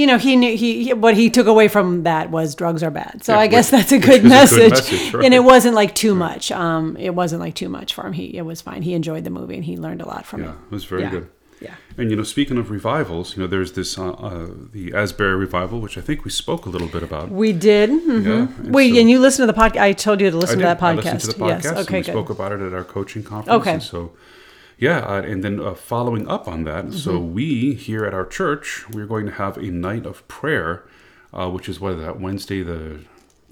you 0.00 0.06
know, 0.06 0.18
he 0.18 0.36
knew 0.36 0.56
he, 0.56 0.92
what 0.94 1.14
he 1.14 1.30
took 1.30 1.46
away 1.46 1.68
from 1.68 2.04
that 2.04 2.30
was 2.30 2.54
drugs 2.54 2.82
are 2.82 2.90
bad. 2.90 3.22
So 3.24 3.32
Yeah, 3.34 3.40
I 3.40 3.46
guess 3.54 3.70
that's 3.76 3.92
a 3.92 3.98
good 3.98 4.08
is 4.08 4.16
a 4.18 4.20
good 4.20 4.28
message. 4.28 4.70
message, 4.70 5.14
right. 5.14 5.24
And 5.24 5.34
it 5.34 5.44
wasn't 5.52 5.74
like 5.74 5.94
too 5.94 6.14
much. 6.14 6.50
Um, 6.52 6.96
it 6.96 7.14
wasn't 7.14 7.40
like 7.40 7.54
too 7.54 7.68
much 7.68 7.94
for 7.94 8.06
him. 8.06 8.12
He 8.14 8.24
it 8.36 8.42
was 8.52 8.60
fine. 8.62 8.82
He 8.82 8.94
enjoyed 8.94 9.24
the 9.24 9.30
movie 9.38 9.56
and 9.56 9.64
he 9.64 9.76
learned 9.76 10.00
a 10.02 10.06
lot 10.06 10.24
from 10.26 10.40
it. 10.42 10.46
Yeah, 10.46 10.52
it. 10.52 10.70
was 10.70 10.84
very 10.84 11.02
Yeah. 11.02 11.10
good. 11.10 11.28
Yeah. 11.60 11.74
And 11.98 12.10
you 12.10 12.16
know, 12.16 12.22
speaking 12.22 12.56
of 12.56 12.70
revivals, 12.70 13.36
you 13.36 13.42
know, 13.42 13.46
there's 13.46 13.72
this 13.72 13.98
uh, 13.98 14.12
uh, 14.12 14.46
the 14.72 14.94
Asbury 14.94 15.36
revival, 15.36 15.78
which 15.80 15.98
I 15.98 16.00
think 16.00 16.24
we 16.24 16.30
spoke 16.30 16.64
a 16.64 16.70
little 16.70 16.88
bit 16.88 17.02
about. 17.02 17.30
We 17.30 17.52
did. 17.52 17.90
mhm. 17.90 18.24
Yeah, 18.24 18.32
and 18.64 18.74
Wait, 18.74 18.94
so- 18.94 19.00
and 19.00 19.10
you 19.10 19.18
listened 19.20 19.46
to 19.46 19.52
the 19.52 19.60
podcast? 19.60 19.80
I 19.82 19.92
told 19.92 20.22
you 20.22 20.30
to 20.30 20.36
I 20.38 20.40
listen 20.40 20.58
to 20.60 20.64
that 20.64 20.82
I 20.82 20.94
podcast. 20.94 20.96
listened 21.04 21.20
to 21.20 21.26
the 21.38 21.44
podcast. 21.44 21.64
Yes. 21.64 21.66
and 21.66 21.78
Okay. 21.80 21.98
we 21.98 22.02
Good. 22.04 22.12
spoke 22.12 22.30
about 22.30 22.52
it 22.52 22.60
at 22.62 22.72
our 22.72 22.84
coaching 22.84 23.22
conference. 23.22 23.60
Okay. 23.60 23.72
And 23.74 23.82
so, 23.82 24.12
yeah, 24.80 24.98
uh, 25.00 25.22
and 25.22 25.44
then 25.44 25.60
uh, 25.60 25.74
following 25.74 26.26
up 26.28 26.48
on 26.48 26.64
that, 26.64 26.92
so 26.92 27.12
Mm-hmm. 27.12 27.34
we 27.34 27.74
here 27.74 28.04
at 28.04 28.14
our 28.14 28.26
church, 28.26 28.88
we're 28.90 29.06
going 29.06 29.26
to 29.26 29.32
have 29.32 29.56
a 29.58 29.70
night 29.88 30.04
of 30.06 30.26
prayer, 30.26 30.84
uh, 31.32 31.48
which 31.50 31.68
is 31.68 31.78
what 31.80 31.92
is 31.92 32.00
that 32.00 32.18
Wednesday 32.20 32.62
the 32.62 33.00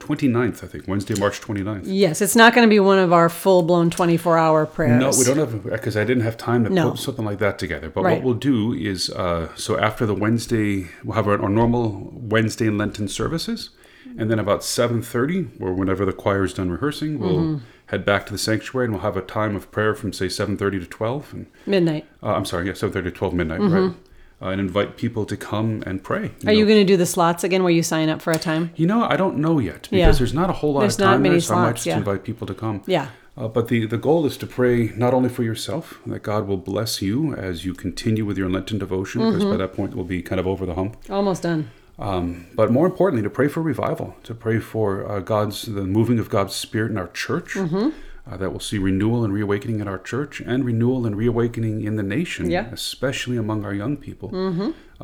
29th, 0.00 0.62
I 0.62 0.68
think, 0.68 0.86
Wednesday, 0.86 1.14
March 1.18 1.40
29th. 1.40 1.82
Yes, 1.84 2.22
it's 2.22 2.36
not 2.36 2.54
going 2.54 2.66
to 2.66 2.70
be 2.70 2.78
one 2.78 2.98
of 3.00 3.12
our 3.12 3.28
full 3.28 3.62
blown 3.62 3.90
twenty 3.90 4.16
four 4.16 4.38
hour 4.38 4.64
prayers. 4.64 5.00
No, 5.00 5.10
we 5.18 5.24
don't 5.24 5.36
have 5.38 5.64
because 5.64 5.96
I 5.96 6.04
didn't 6.04 6.22
have 6.22 6.36
time 6.36 6.62
to 6.64 6.70
No. 6.70 6.90
put 6.90 7.00
something 7.00 7.24
like 7.24 7.38
that 7.40 7.58
together. 7.58 7.90
But 7.90 8.04
Right. 8.04 8.14
what 8.18 8.22
we'll 8.24 8.34
do 8.34 8.72
is, 8.72 9.10
uh, 9.10 9.48
so 9.56 9.76
after 9.78 10.06
the 10.06 10.14
Wednesday, 10.14 10.86
we'll 11.04 11.16
have 11.16 11.26
our, 11.26 11.40
our 11.42 11.48
normal 11.48 12.12
Wednesday 12.14 12.68
and 12.68 12.78
Lenten 12.78 13.08
services, 13.08 13.70
and 14.16 14.30
then 14.30 14.38
about 14.38 14.62
seven 14.62 15.02
thirty, 15.02 15.48
or 15.60 15.74
whenever 15.74 16.04
the 16.06 16.12
choir's 16.12 16.54
done 16.54 16.70
rehearsing, 16.70 17.18
we'll 17.18 17.38
Mm-hmm. 17.40 17.64
Head 17.88 18.04
back 18.04 18.24
to 18.26 18.32
the 18.32 18.38
sanctuary 18.38 18.86
and 18.86 18.94
we'll 18.94 19.02
have 19.02 19.16
a 19.16 19.22
time 19.22 19.54
of 19.56 19.70
prayer 19.70 19.94
from 19.94 20.12
say 20.12 20.28
seven 20.28 20.56
thirty 20.56 20.78
to 20.78 20.86
twelve, 20.86 21.32
and 21.34 21.46
Midnight. 21.66 22.06
uh, 22.22 22.34
I'm 22.34 22.44
sorry, 22.44 22.66
yeah, 22.66 22.74
seven 22.74 22.92
thirty 22.92 23.10
to 23.10 23.16
twelve 23.16 23.34
midnight, 23.34 23.60
right? 23.60 23.92
Uh, 24.40 24.50
and 24.50 24.60
invite 24.60 24.96
people 24.96 25.26
to 25.26 25.36
come 25.36 25.82
and 25.84 26.04
pray. 26.04 26.28
Mm-hmm. 26.28 26.48
Are 26.48 26.52
you 26.52 26.64
going 26.64 26.78
to 26.78 26.84
do 26.84 26.96
the 26.96 27.06
slots 27.06 27.42
again 27.42 27.64
where 27.64 27.72
you 27.72 27.82
sign 27.82 28.08
up 28.08 28.22
for 28.22 28.30
a 28.32 28.38
time? 28.38 28.70
You 28.76 28.86
know, 28.86 29.02
I 29.02 29.16
don't 29.16 29.38
know 29.38 29.58
yet 29.58 29.82
because 29.90 29.98
Yeah. 29.98 30.12
there's 30.12 30.32
not 30.32 30.48
a 30.48 30.52
whole 30.52 30.74
lot 30.74 30.80
There's 30.80 30.94
of 30.94 31.04
time 31.06 31.22
there, 31.24 31.40
so 31.40 31.54
I 31.54 31.56
might 31.58 31.64
slots, 31.64 31.78
just 31.80 31.86
yeah. 31.88 31.96
invite 31.96 32.22
people 32.22 32.46
to 32.46 32.54
come. 32.54 32.82
Yeah. 32.86 33.08
Uh, 33.36 33.48
but 33.48 33.66
the, 33.68 33.84
the 33.86 33.98
goal 33.98 34.26
is 34.26 34.36
to 34.36 34.46
pray 34.46 34.92
not 34.96 35.12
only 35.12 35.28
for 35.28 35.42
yourself, 35.42 35.98
that 36.06 36.22
God 36.24 36.46
will 36.46 36.56
bless 36.56 37.02
you 37.02 37.34
as 37.34 37.64
you 37.64 37.74
continue 37.74 38.24
with 38.24 38.38
your 38.38 38.48
Lenten 38.48 38.78
devotion, 38.78 39.22
because 39.22 39.42
Mm-hmm. 39.42 39.50
by 39.52 39.56
that 39.56 39.74
point 39.74 39.94
we'll 39.96 40.04
be 40.04 40.22
kind 40.22 40.38
of 40.38 40.46
over 40.46 40.64
the 40.66 40.74
hump. 40.74 40.96
Almost 41.10 41.42
done. 41.42 41.70
Um, 41.98 42.46
but 42.54 42.70
more 42.70 42.86
importantly, 42.86 43.22
to 43.24 43.30
pray 43.30 43.48
for 43.48 43.60
revival, 43.60 44.16
to 44.22 44.34
pray 44.34 44.60
for 44.60 45.10
uh, 45.10 45.20
God's 45.20 45.62
the 45.62 45.82
moving 45.84 46.18
of 46.18 46.28
God's 46.30 46.54
Spirit 46.54 46.90
in 46.92 46.98
our 46.98 47.08
church, 47.08 47.54
Mm-hmm. 47.54 47.88
uh, 48.30 48.36
that 48.36 48.50
we'll 48.50 48.60
see 48.60 48.78
renewal 48.78 49.24
and 49.24 49.32
reawakening 49.32 49.80
in 49.80 49.88
our 49.88 49.98
church, 49.98 50.40
and 50.40 50.64
renewal 50.64 51.06
and 51.06 51.16
reawakening 51.16 51.82
in 51.82 51.96
the 51.96 52.02
nation, 52.04 52.50
Yeah. 52.50 52.66
especially 52.72 53.36
among 53.36 53.64
our 53.64 53.74
young 53.74 53.96
people. 53.96 54.30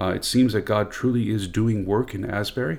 Uh, 0.01 0.09
it 0.15 0.25
seems 0.25 0.53
that 0.53 0.65
God 0.67 0.91
truly 0.93 1.31
is 1.31 1.49
doing 1.49 1.85
work 1.87 2.15
in 2.15 2.25
Asbury. 2.25 2.79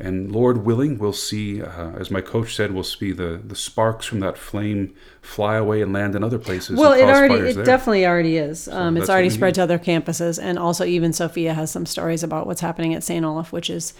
And 0.00 0.30
Lord 0.30 0.58
willing, 0.64 0.96
we'll 0.98 1.12
see, 1.12 1.60
uh, 1.60 1.90
as 1.98 2.08
my 2.08 2.20
coach 2.20 2.54
said, 2.54 2.70
we'll 2.72 2.84
see 2.84 3.10
the, 3.10 3.40
the 3.44 3.56
sparks 3.56 4.06
from 4.06 4.20
that 4.20 4.38
flame 4.38 4.94
fly 5.20 5.56
away 5.56 5.82
and 5.82 5.92
land 5.92 6.14
in 6.14 6.22
other 6.22 6.38
places. 6.38 6.78
Well, 6.78 6.92
it 6.92 7.02
already, 7.02 7.34
it 7.50 7.56
there. 7.56 7.64
definitely 7.64 8.06
already 8.06 8.36
is. 8.36 8.68
Um, 8.68 8.96
it's 8.96 9.10
already 9.10 9.28
spread 9.30 9.48
need. 9.48 9.54
to 9.56 9.62
other 9.64 9.78
campuses, 9.78 10.40
and 10.40 10.56
also 10.56 10.84
even 10.84 11.12
Sophia 11.12 11.52
has 11.52 11.72
some 11.72 11.84
stories 11.84 12.22
about 12.22 12.46
what's 12.46 12.60
happening 12.60 12.94
at 12.94 13.02
St. 13.02 13.24
Olaf, 13.24 13.52
which 13.52 13.68
is 13.68 13.92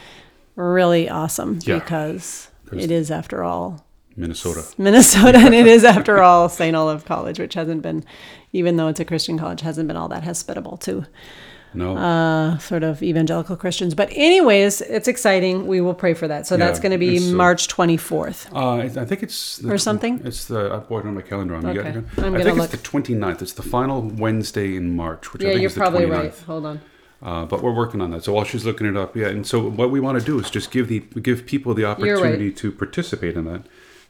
really 0.55 1.09
awesome 1.09 1.59
Yeah. 1.65 1.81
because 1.81 2.49
'Cause- 2.67 2.85
it 2.85 2.93
is, 2.93 3.11
after 3.11 3.43
all, 3.43 3.85
Minnesota. 4.17 4.65
Minnesota, 4.79 5.39
and 5.39 5.55
it 5.55 5.67
is, 5.67 5.83
after 5.85 6.23
all, 6.23 6.49
St. 6.49 6.77
Olaf 6.77 7.05
College, 7.05 7.41
which 7.41 7.55
hasn't 7.55 7.83
been, 7.83 8.05
even 8.53 8.77
though 8.77 8.87
it's 8.89 9.01
a 9.01 9.05
Christian 9.05 9.37
college, 9.37 9.63
hasn't 9.63 9.89
been 9.89 9.97
all 9.97 10.09
that 10.09 10.23
hospitable 10.23 10.77
to 10.79 11.07
No. 11.75 11.97
uh, 11.97 12.59
sort 12.59 12.83
of 12.83 13.03
evangelical 13.03 13.57
Christians. 13.57 13.95
But 13.95 14.09
anyways, 14.13 14.81
it's 14.81 15.09
exciting. 15.09 15.67
We 15.67 15.81
will 15.81 15.95
pray 15.95 16.15
for 16.15 16.27
that. 16.29 16.47
So 16.47 16.57
that's 16.57 16.81
going 16.81 16.93
to 16.93 16.99
be 16.99 17.19
uh, 17.19 17.33
March 17.35 17.69
24th. 17.69 18.53
Uh, 18.53 18.59
I 18.77 18.83
I 19.03 19.05
think 19.05 19.23
it's 19.23 19.59
the, 19.59 19.73
Or 19.73 19.79
something? 19.79 20.21
It's 20.25 20.47
the 20.47 20.73
I 20.73 20.79
bought 20.79 21.05
it 21.05 21.09
on 21.09 21.15
my 21.15 21.23
calendar. 21.23 21.55
On 21.55 21.65
Okay. 21.67 21.81
okay. 21.81 22.03
I'm 22.19 22.35
I 22.35 22.43
think 22.43 22.57
look. 22.59 22.73
it's 22.73 22.83
the 22.83 22.89
29th. 22.89 23.43
It's 23.43 23.53
the 23.53 23.63
final 23.63 24.03
Wednesday 24.03 24.77
in 24.77 24.97
March, 24.97 25.33
which 25.33 25.43
I 25.43 25.47
Yeah, 25.47 25.53
think 25.53 25.63
you're 25.63 25.69
is 25.69 25.75
the 25.75 25.81
probably 25.81 26.07
29th. 26.07 26.11
right. 26.23 26.39
Hold 26.47 26.67
on. 26.67 26.81
Uh, 27.21 27.45
but 27.45 27.63
we're 27.63 27.75
working 27.75 28.01
on 28.01 28.11
that. 28.13 28.23
So 28.25 28.33
while 28.33 28.45
she's 28.45 28.65
looking 28.65 28.87
it 28.87 28.97
up, 28.97 29.17
yeah. 29.17 29.27
And 29.29 29.45
so 29.47 29.69
what 29.69 29.91
we 29.91 29.99
want 30.01 30.19
to 30.21 30.25
do 30.25 30.39
is 30.39 30.51
just 30.51 30.71
give 30.71 30.87
the 30.89 31.01
give 31.21 31.47
people 31.47 31.75
the 31.75 31.83
right. 31.85 31.91
opportunity 31.99 32.53
to 32.53 32.71
participate 32.73 33.37
in 33.37 33.45
that, 33.45 33.63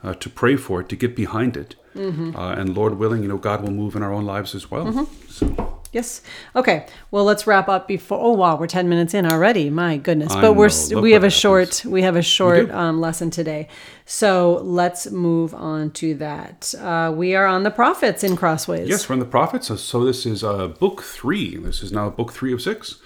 uh, 0.05 0.15
to 0.15 0.29
pray 0.29 0.57
for 0.57 0.81
it, 0.83 0.88
to 0.91 0.97
get 0.97 1.17
behind 1.17 1.57
it, 1.57 1.75
Mm-hmm. 1.99 2.37
uh, 2.37 2.52
and 2.55 2.76
Lord 2.76 2.95
willing, 2.99 3.23
you 3.23 3.28
know, 3.28 3.38
God 3.38 3.62
will 3.62 3.73
move 3.73 3.97
in 3.97 4.02
our 4.02 4.12
own 4.12 4.25
lives 4.25 4.55
as 4.55 4.71
well. 4.71 5.09
So 5.28 5.75
Yes. 5.90 6.21
Okay. 6.55 6.87
Well, 7.11 7.25
let's 7.25 7.47
wrap 7.47 7.67
up 7.69 7.88
before. 7.88 8.19
Oh 8.21 8.33
wow, 8.33 8.57
we're 8.59 8.67
ten 8.67 8.90
minutes 8.90 9.14
in 9.14 9.25
already. 9.25 9.71
My 9.71 9.97
goodness. 9.97 10.35
But 10.35 10.52
we're 10.52 10.67
know. 10.67 10.75
s- 10.75 10.93
Look 10.93 11.02
we 11.02 11.12
have 11.12 11.25
a 11.25 11.31
short 11.31 11.83
we 11.87 12.02
have 12.02 12.14
a 12.14 12.21
short 12.23 12.71
um, 12.71 13.00
lesson 13.00 13.31
today. 13.31 13.69
So 14.05 14.61
let's 14.62 15.11
move 15.11 15.55
on 15.55 15.90
to 15.93 16.14
that. 16.17 16.75
Uh, 16.78 17.11
we 17.17 17.35
are 17.35 17.47
on 17.47 17.62
the 17.62 17.71
prophets 17.71 18.23
in 18.23 18.37
Crossways. 18.37 18.87
Yes, 18.87 19.09
we're 19.09 19.14
in 19.14 19.21
the 19.21 19.25
prophets. 19.26 19.69
So, 19.69 19.76
so 19.76 20.05
this 20.05 20.26
is 20.26 20.45
uh, 20.45 20.69
book 20.69 21.02
three. 21.02 21.57
This 21.57 21.83
is 21.83 21.90
now 21.90 22.11
book 22.11 22.33
three 22.33 22.52
of 22.52 22.61
six. 22.61 22.99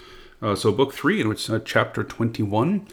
Uh, 0.42 0.56
so 0.56 0.72
book 0.72 0.92
three, 0.92 1.20
in 1.20 1.28
which 1.28 1.48
uh, 1.48 1.60
chapter 1.64 2.02
twenty-one. 2.02 2.88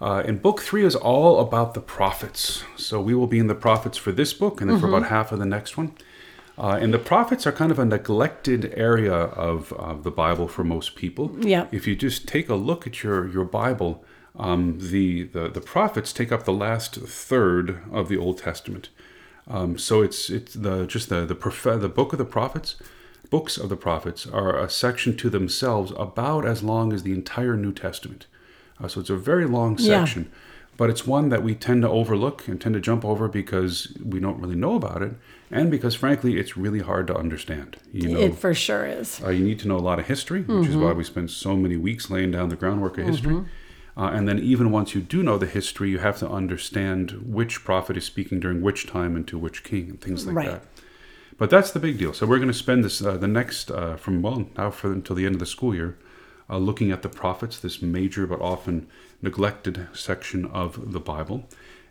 Uh, 0.00 0.22
and 0.24 0.40
book 0.40 0.60
three 0.60 0.84
is 0.84 0.94
all 0.94 1.40
about 1.40 1.74
the 1.74 1.80
prophets. 1.80 2.64
So 2.76 3.00
we 3.00 3.14
will 3.14 3.26
be 3.26 3.38
in 3.38 3.48
the 3.48 3.54
prophets 3.54 3.98
for 3.98 4.12
this 4.12 4.32
book, 4.32 4.60
and 4.60 4.70
then 4.70 4.78
for 4.80 4.88
about 4.88 5.08
half 5.08 5.32
of 5.32 5.38
the 5.38 5.46
next 5.46 5.76
one. 5.76 5.92
Uh, 6.56 6.78
and 6.80 6.92
the 6.92 6.98
prophets 6.98 7.46
are 7.46 7.52
kind 7.52 7.70
of 7.70 7.78
a 7.78 7.84
neglected 7.84 8.72
area 8.76 9.14
of, 9.14 9.72
of 9.74 10.02
the 10.02 10.10
Bible 10.10 10.48
for 10.48 10.64
most 10.64 10.96
people. 10.96 11.36
Yeah. 11.40 11.66
If 11.70 11.86
you 11.86 11.94
just 11.94 12.26
take 12.26 12.48
a 12.48 12.54
look 12.54 12.86
at 12.86 13.02
your, 13.02 13.28
your 13.28 13.44
Bible, 13.44 14.04
um, 14.36 14.78
the, 14.80 15.24
the, 15.24 15.48
the 15.48 15.60
prophets 15.60 16.12
take 16.12 16.32
up 16.32 16.44
the 16.44 16.52
last 16.52 16.96
third 16.96 17.82
of 17.92 18.08
the 18.08 18.16
Old 18.16 18.38
Testament. 18.38 18.88
Um, 19.48 19.78
so 19.78 20.02
it's 20.02 20.28
it's 20.28 20.54
the 20.54 20.84
just 20.86 21.08
the 21.08 21.24
the 21.24 21.34
prophet, 21.34 21.80
the 21.80 21.88
book 21.88 22.12
of 22.12 22.18
the 22.18 22.24
prophets, 22.24 22.76
books 23.30 23.56
of 23.56 23.68
the 23.68 23.76
prophets 23.76 24.26
are 24.26 24.58
a 24.58 24.68
section 24.68 25.16
to 25.16 25.30
themselves 25.30 25.92
about 25.96 26.44
as 26.44 26.62
long 26.62 26.92
as 26.92 27.02
the 27.02 27.12
entire 27.12 27.56
New 27.56 27.72
Testament. 27.72 28.26
Uh, 28.82 28.88
so 28.88 29.00
it's 29.00 29.10
a 29.10 29.16
very 29.16 29.46
long 29.46 29.76
Yeah. 29.78 29.98
section, 30.04 30.30
but 30.76 30.88
it's 30.90 31.06
one 31.06 31.28
that 31.30 31.42
we 31.42 31.54
tend 31.54 31.82
to 31.82 31.88
overlook 31.88 32.46
and 32.48 32.60
tend 32.60 32.74
to 32.74 32.80
jump 32.80 33.04
over 33.04 33.28
because 33.28 33.96
we 34.04 34.20
don't 34.20 34.40
really 34.40 34.54
know 34.56 34.76
about 34.76 35.02
it, 35.02 35.14
and 35.50 35.70
because 35.70 35.94
frankly 35.96 36.38
it's 36.38 36.56
really 36.56 36.80
hard 36.80 37.06
to 37.08 37.16
understand. 37.16 37.76
You 37.92 38.08
know, 38.08 38.20
It 38.20 38.36
for 38.36 38.54
sure 38.54 38.86
is. 38.86 39.20
uh, 39.22 39.30
you 39.30 39.44
need 39.44 39.58
to 39.60 39.68
know 39.68 39.76
a 39.76 39.80
lot 39.90 39.98
of 39.98 40.06
history, 40.06 40.42
which 40.42 40.68
is 40.68 40.76
why 40.76 40.92
we 40.92 41.02
spend 41.04 41.30
so 41.30 41.56
many 41.56 41.76
weeks 41.76 42.10
laying 42.10 42.30
down 42.30 42.48
the 42.50 42.56
groundwork 42.56 42.98
of 42.98 43.06
history. 43.06 43.36
Uh, 43.96 44.10
and 44.14 44.28
then, 44.28 44.38
even 44.38 44.70
once 44.70 44.94
you 44.94 45.00
do 45.00 45.24
know 45.24 45.36
the 45.38 45.46
history, 45.46 45.90
you 45.90 45.98
have 45.98 46.16
to 46.20 46.28
understand 46.30 47.10
which 47.26 47.64
prophet 47.64 47.96
is 47.96 48.04
speaking 48.04 48.38
during 48.38 48.62
which 48.62 48.86
time 48.86 49.16
and 49.16 49.26
to 49.26 49.36
which 49.36 49.64
king 49.64 49.90
and 49.90 50.00
things 50.00 50.24
like 50.24 50.36
Right. 50.36 50.46
that. 50.46 50.62
But 51.36 51.50
that's 51.50 51.72
the 51.72 51.80
big 51.80 51.98
deal. 51.98 52.12
So 52.12 52.24
we're 52.24 52.36
going 52.38 52.46
to 52.46 52.54
spend 52.54 52.84
this 52.84 53.02
uh, 53.02 53.16
the 53.16 53.26
next 53.26 53.72
uh, 53.72 53.96
from 53.96 54.22
well 54.22 54.48
now 54.56 54.70
for 54.70 54.92
until 54.92 55.16
the 55.16 55.26
end 55.26 55.34
of 55.34 55.40
the 55.40 55.46
school 55.46 55.74
year, 55.74 55.96
uh, 56.50 56.58
looking 56.58 56.90
at 56.90 57.02
the 57.02 57.08
prophets, 57.08 57.58
this 57.58 57.82
major 57.82 58.26
but 58.26 58.40
often 58.40 58.86
neglected 59.22 59.88
section 59.92 60.44
of 60.46 60.92
the 60.92 61.00
Bible. 61.00 61.44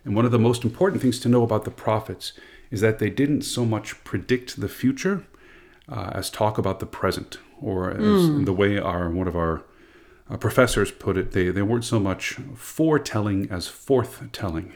And 0.04 0.14
one 0.16 0.24
of 0.24 0.30
the 0.32 0.38
most 0.38 0.64
important 0.64 1.02
things 1.02 1.18
to 1.20 1.28
know 1.28 1.42
about 1.42 1.64
the 1.64 1.70
prophets 1.70 2.32
is 2.70 2.80
that 2.80 2.98
they 2.98 3.10
didn't 3.10 3.42
so 3.42 3.64
much 3.64 4.02
predict 4.04 4.60
the 4.60 4.68
future 4.68 5.24
uh, 5.88 6.10
as 6.12 6.28
talk 6.30 6.58
about 6.58 6.80
the 6.80 6.86
present, 6.86 7.38
or 7.62 7.90
as 7.90 8.26
Hmm. 8.28 8.44
the 8.44 8.52
way 8.52 8.78
our 8.78 9.08
one 9.10 9.26
of 9.28 9.34
our 9.36 9.62
uh, 10.30 10.36
professors 10.36 10.90
put 10.90 11.16
it, 11.16 11.32
they, 11.32 11.48
they 11.50 11.62
weren't 11.62 11.84
so 11.84 11.98
much 11.98 12.36
foretelling 12.54 13.48
as 13.50 13.66
forthtelling. 13.68 14.72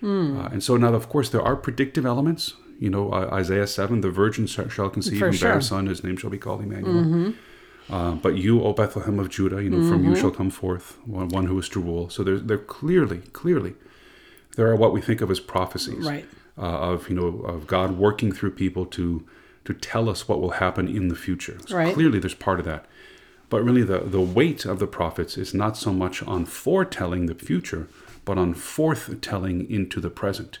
Hmm. 0.00 0.38
Uh, 0.38 0.48
and 0.52 0.62
so 0.62 0.76
now, 0.76 0.94
of 0.94 1.08
course, 1.08 1.28
there 1.30 1.42
are 1.42 1.56
predictive 1.56 2.06
elements. 2.06 2.54
You 2.78 2.90
know, 2.90 3.10
uh, 3.12 3.28
Isaiah 3.32 3.66
7, 3.66 4.00
the 4.00 4.10
virgin 4.10 4.46
shall 4.46 4.90
conceive 4.90 5.18
For 5.18 5.26
and 5.28 5.32
bear 5.34 5.38
sure. 5.38 5.50
Mm-hmm. 5.50 5.58
a 5.58 5.62
son, 5.62 5.86
his 5.86 6.04
name 6.04 6.16
shall 6.16 6.30
be 6.30 6.38
called 6.38 6.62
Emmanuel. 6.62 7.32
Uh, 7.90 8.12
but 8.12 8.36
you, 8.36 8.62
O 8.62 8.72
Bethlehem 8.72 9.18
of 9.20 9.28
Judah, 9.28 9.62
you 9.62 9.68
know, 9.70 9.82
from 9.82 10.04
you 10.04 10.14
shall 10.14 10.30
come 10.30 10.50
forth 10.50 10.96
one, 11.04 11.28
one 11.28 11.46
who 11.46 11.58
is 11.58 11.68
to 11.70 11.80
rule. 11.80 12.08
So 12.08 12.22
there, 12.24 12.38
there 12.38 12.58
clearly, 12.58 13.18
clearly, 13.32 13.74
there 14.56 14.68
are 14.68 14.76
what 14.76 14.92
we 14.92 15.00
think 15.02 15.20
of 15.20 15.30
as 15.30 15.38
prophecies 15.40 16.06
Right. 16.06 16.24
uh, 16.56 16.62
of 16.62 17.08
you 17.10 17.14
know 17.16 17.40
of 17.42 17.66
God 17.66 17.98
working 17.98 18.32
through 18.32 18.52
people 18.52 18.86
to 18.86 19.24
to 19.66 19.74
tell 19.74 20.08
us 20.08 20.28
what 20.28 20.40
will 20.40 20.50
happen 20.50 20.88
in 20.88 21.08
the 21.08 21.14
future. 21.16 21.58
So 21.66 21.76
Right. 21.76 21.94
clearly, 21.94 22.18
there's 22.18 22.34
part 22.34 22.58
of 22.58 22.64
that. 22.66 22.86
But 23.50 23.62
really, 23.62 23.82
the 23.82 23.98
the 24.00 24.20
weight 24.20 24.64
of 24.64 24.78
the 24.78 24.86
prophets 24.86 25.36
is 25.36 25.52
not 25.52 25.76
so 25.76 25.92
much 25.92 26.22
on 26.22 26.46
foretelling 26.46 27.26
the 27.26 27.34
future, 27.34 27.88
but 28.24 28.38
on 28.38 28.54
forthtelling 28.54 29.68
into 29.68 30.00
the 30.00 30.10
present. 30.10 30.58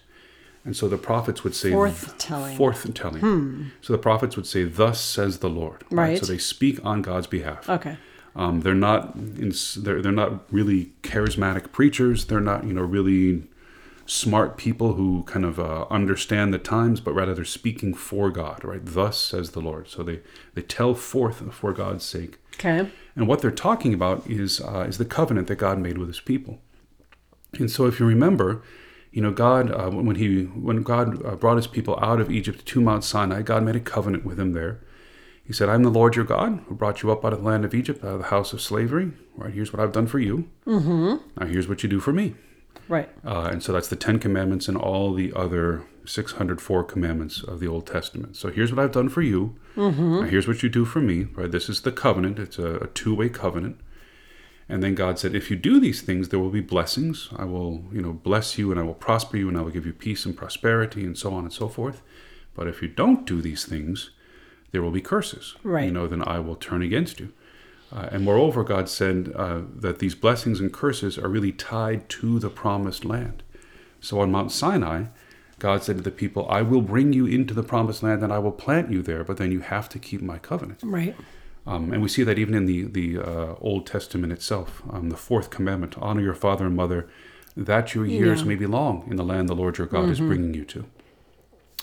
And 0.64 0.74
so 0.74 0.88
the 0.88 0.96
prophets 0.96 1.44
would 1.44 1.54
say 1.54 1.70
Forthtelling. 1.70 2.56
Forthtelling. 2.56 3.70
So 3.82 3.92
the 3.92 3.98
prophets 3.98 4.36
would 4.36 4.46
say, 4.46 4.64
"Thus 4.64 5.00
says 5.00 5.38
the 5.38 5.50
Lord." 5.50 5.84
Right. 5.90 6.18
So 6.18 6.24
they 6.24 6.38
speak 6.38 6.84
on 6.84 7.02
God's 7.02 7.26
behalf. 7.26 7.68
Okay. 7.68 7.98
Um, 8.34 8.60
they're 8.62 8.74
not 8.74 9.14
in, 9.14 9.52
they're 9.76 10.00
they're 10.00 10.12
not 10.12 10.50
really 10.50 10.92
charismatic 11.02 11.70
preachers. 11.70 12.26
They're 12.26 12.40
not 12.40 12.64
you 12.64 12.72
know 12.72 12.82
really 12.82 13.44
smart 14.06 14.56
people 14.56 14.94
who 14.94 15.22
kind 15.24 15.44
of 15.44 15.58
uh, 15.58 15.86
understand 15.90 16.52
the 16.52 16.58
times, 16.58 17.00
but 17.00 17.14
rather 17.14 17.34
they're 17.34 17.44
speaking 17.44 17.94
for 17.94 18.30
God. 18.30 18.64
Right. 18.64 18.80
Thus 18.82 19.18
says 19.18 19.50
the 19.50 19.60
Lord. 19.60 19.88
So 19.88 20.02
they 20.02 20.20
they 20.54 20.62
tell 20.62 20.94
forth 20.94 21.54
for 21.54 21.74
God's 21.74 22.04
sake. 22.04 22.38
Okay. 22.54 22.90
And 23.16 23.28
what 23.28 23.42
they're 23.42 23.50
talking 23.50 23.92
about 23.92 24.26
is 24.26 24.60
uh, 24.60 24.86
is 24.88 24.96
the 24.96 25.04
covenant 25.04 25.48
that 25.48 25.56
God 25.56 25.78
made 25.78 25.98
with 25.98 26.08
His 26.08 26.20
people. 26.20 26.60
And 27.58 27.70
so, 27.70 27.86
if 27.86 28.00
you 28.00 28.06
remember, 28.06 28.62
you 29.14 29.22
know, 29.22 29.30
God 29.30 29.70
uh, 29.70 29.90
when 29.90 30.16
He 30.16 30.42
when 30.42 30.82
God 30.82 31.24
uh, 31.24 31.36
brought 31.36 31.56
His 31.56 31.68
people 31.68 31.96
out 32.02 32.20
of 32.20 32.32
Egypt 32.32 32.66
to 32.66 32.80
Mount 32.80 33.04
Sinai, 33.04 33.42
God 33.42 33.62
made 33.62 33.76
a 33.76 33.80
covenant 33.80 34.24
with 34.24 34.38
them 34.38 34.54
there. 34.54 34.80
He 35.44 35.52
said, 35.52 35.68
"I'm 35.68 35.84
the 35.84 35.88
Lord 35.88 36.16
your 36.16 36.24
God 36.24 36.64
who 36.66 36.74
brought 36.74 37.00
you 37.00 37.12
up 37.12 37.24
out 37.24 37.32
of 37.32 37.38
the 37.38 37.46
land 37.46 37.64
of 37.64 37.74
Egypt, 37.74 38.02
out 38.02 38.14
of 38.14 38.18
the 38.18 38.26
house 38.26 38.52
of 38.52 38.60
slavery. 38.60 39.12
Right 39.36 39.54
here's 39.54 39.72
what 39.72 39.80
I've 39.80 39.92
done 39.92 40.08
for 40.08 40.18
you. 40.18 40.48
Mm-hmm. 40.66 41.16
Now 41.38 41.46
here's 41.46 41.68
what 41.68 41.84
you 41.84 41.88
do 41.88 42.00
for 42.00 42.12
me." 42.12 42.34
Right. 42.88 43.08
Uh, 43.24 43.48
and 43.52 43.62
so 43.62 43.72
that's 43.72 43.88
the 43.88 43.96
Ten 43.96 44.18
Commandments 44.18 44.66
and 44.66 44.76
all 44.76 45.14
the 45.14 45.32
other 45.34 45.84
604 46.04 46.84
commandments 46.84 47.42
of 47.42 47.60
the 47.60 47.68
Old 47.68 47.86
Testament. 47.86 48.36
So 48.36 48.50
here's 48.50 48.72
what 48.72 48.82
I've 48.82 48.92
done 48.92 49.08
for 49.08 49.22
you. 49.22 49.54
Now 50.22 50.28
here's 50.28 50.48
what 50.48 50.62
you 50.62 50.68
do 50.68 50.84
for 50.84 51.00
me. 51.00 51.28
Right? 51.34 51.50
This 51.50 51.68
is 51.68 51.82
the 51.82 51.92
covenant. 51.92 52.40
It's 52.40 52.58
a, 52.58 52.76
a 52.78 52.86
two-way 52.88 53.28
covenant. 53.28 53.78
And 54.68 54.82
then 54.82 54.94
God 54.94 55.18
said, 55.18 55.34
if 55.34 55.50
you 55.50 55.56
do 55.56 55.78
these 55.78 56.00
things, 56.00 56.30
there 56.30 56.38
will 56.38 56.50
be 56.50 56.60
blessings. 56.60 57.28
I 57.36 57.44
will, 57.44 57.84
you 57.92 58.00
know, 58.00 58.12
bless 58.12 58.56
you 58.56 58.70
and 58.70 58.80
I 58.80 58.82
will 58.82 58.94
prosper 58.94 59.36
you 59.36 59.48
and 59.48 59.58
I 59.58 59.60
will 59.60 59.70
give 59.70 59.84
you 59.84 59.92
peace 59.92 60.24
and 60.24 60.36
prosperity 60.36 61.04
and 61.04 61.18
so 61.18 61.34
on 61.34 61.44
and 61.44 61.52
so 61.52 61.68
forth. 61.68 62.02
But 62.54 62.66
if 62.66 62.80
you 62.80 62.88
don't 62.88 63.26
do 63.26 63.42
these 63.42 63.66
things, 63.66 64.10
there 64.72 64.82
will 64.82 64.90
be 64.90 65.02
curses. 65.02 65.54
Right. 65.62 65.84
You 65.84 65.90
know, 65.90 66.06
then 66.06 66.22
I 66.26 66.38
will 66.38 66.56
turn 66.56 66.82
against 66.82 67.20
you. 67.20 67.32
Uh, 67.92 68.08
and 68.10 68.24
moreover, 68.24 68.64
God 68.64 68.88
said 68.88 69.32
uh, 69.36 69.60
that 69.76 69.98
these 69.98 70.14
blessings 70.14 70.60
and 70.60 70.72
curses 70.72 71.18
are 71.18 71.28
really 71.28 71.52
tied 71.52 72.08
to 72.08 72.38
the 72.38 72.50
promised 72.50 73.04
land. 73.04 73.42
So 74.00 74.20
on 74.20 74.32
Mount 74.32 74.50
Sinai, 74.50 75.04
God 75.58 75.84
said 75.84 75.96
to 75.96 76.02
the 76.02 76.10
people, 76.10 76.48
I 76.48 76.62
will 76.62 76.80
bring 76.80 77.12
you 77.12 77.26
into 77.26 77.54
the 77.54 77.62
promised 77.62 78.02
land 78.02 78.22
and 78.22 78.32
I 78.32 78.38
will 78.38 78.52
plant 78.52 78.90
you 78.90 79.02
there, 79.02 79.24
but 79.24 79.36
then 79.36 79.52
you 79.52 79.60
have 79.60 79.88
to 79.90 79.98
keep 79.98 80.20
my 80.22 80.38
covenant. 80.38 80.80
Right. 80.82 81.14
Um, 81.66 81.92
and 81.92 82.02
we 82.02 82.08
see 82.08 82.22
that 82.24 82.38
even 82.38 82.54
in 82.54 82.66
the, 82.66 82.82
the 82.84 83.18
uh, 83.18 83.54
Old 83.60 83.86
Testament 83.86 84.32
itself. 84.32 84.82
Um, 84.90 85.08
the 85.08 85.16
fourth 85.16 85.50
commandment 85.50 85.94
honor 85.98 86.20
your 86.20 86.34
father 86.34 86.66
and 86.66 86.76
mother, 86.76 87.08
that 87.56 87.94
your 87.94 88.04
years 88.04 88.40
Yeah. 88.40 88.48
may 88.48 88.54
be 88.56 88.66
long 88.66 89.06
in 89.08 89.16
the 89.16 89.24
land 89.24 89.48
the 89.48 89.54
Lord 89.54 89.78
your 89.78 89.86
God 89.86 90.10
is 90.10 90.18
bringing 90.18 90.54
you 90.54 90.64
to. 90.66 90.84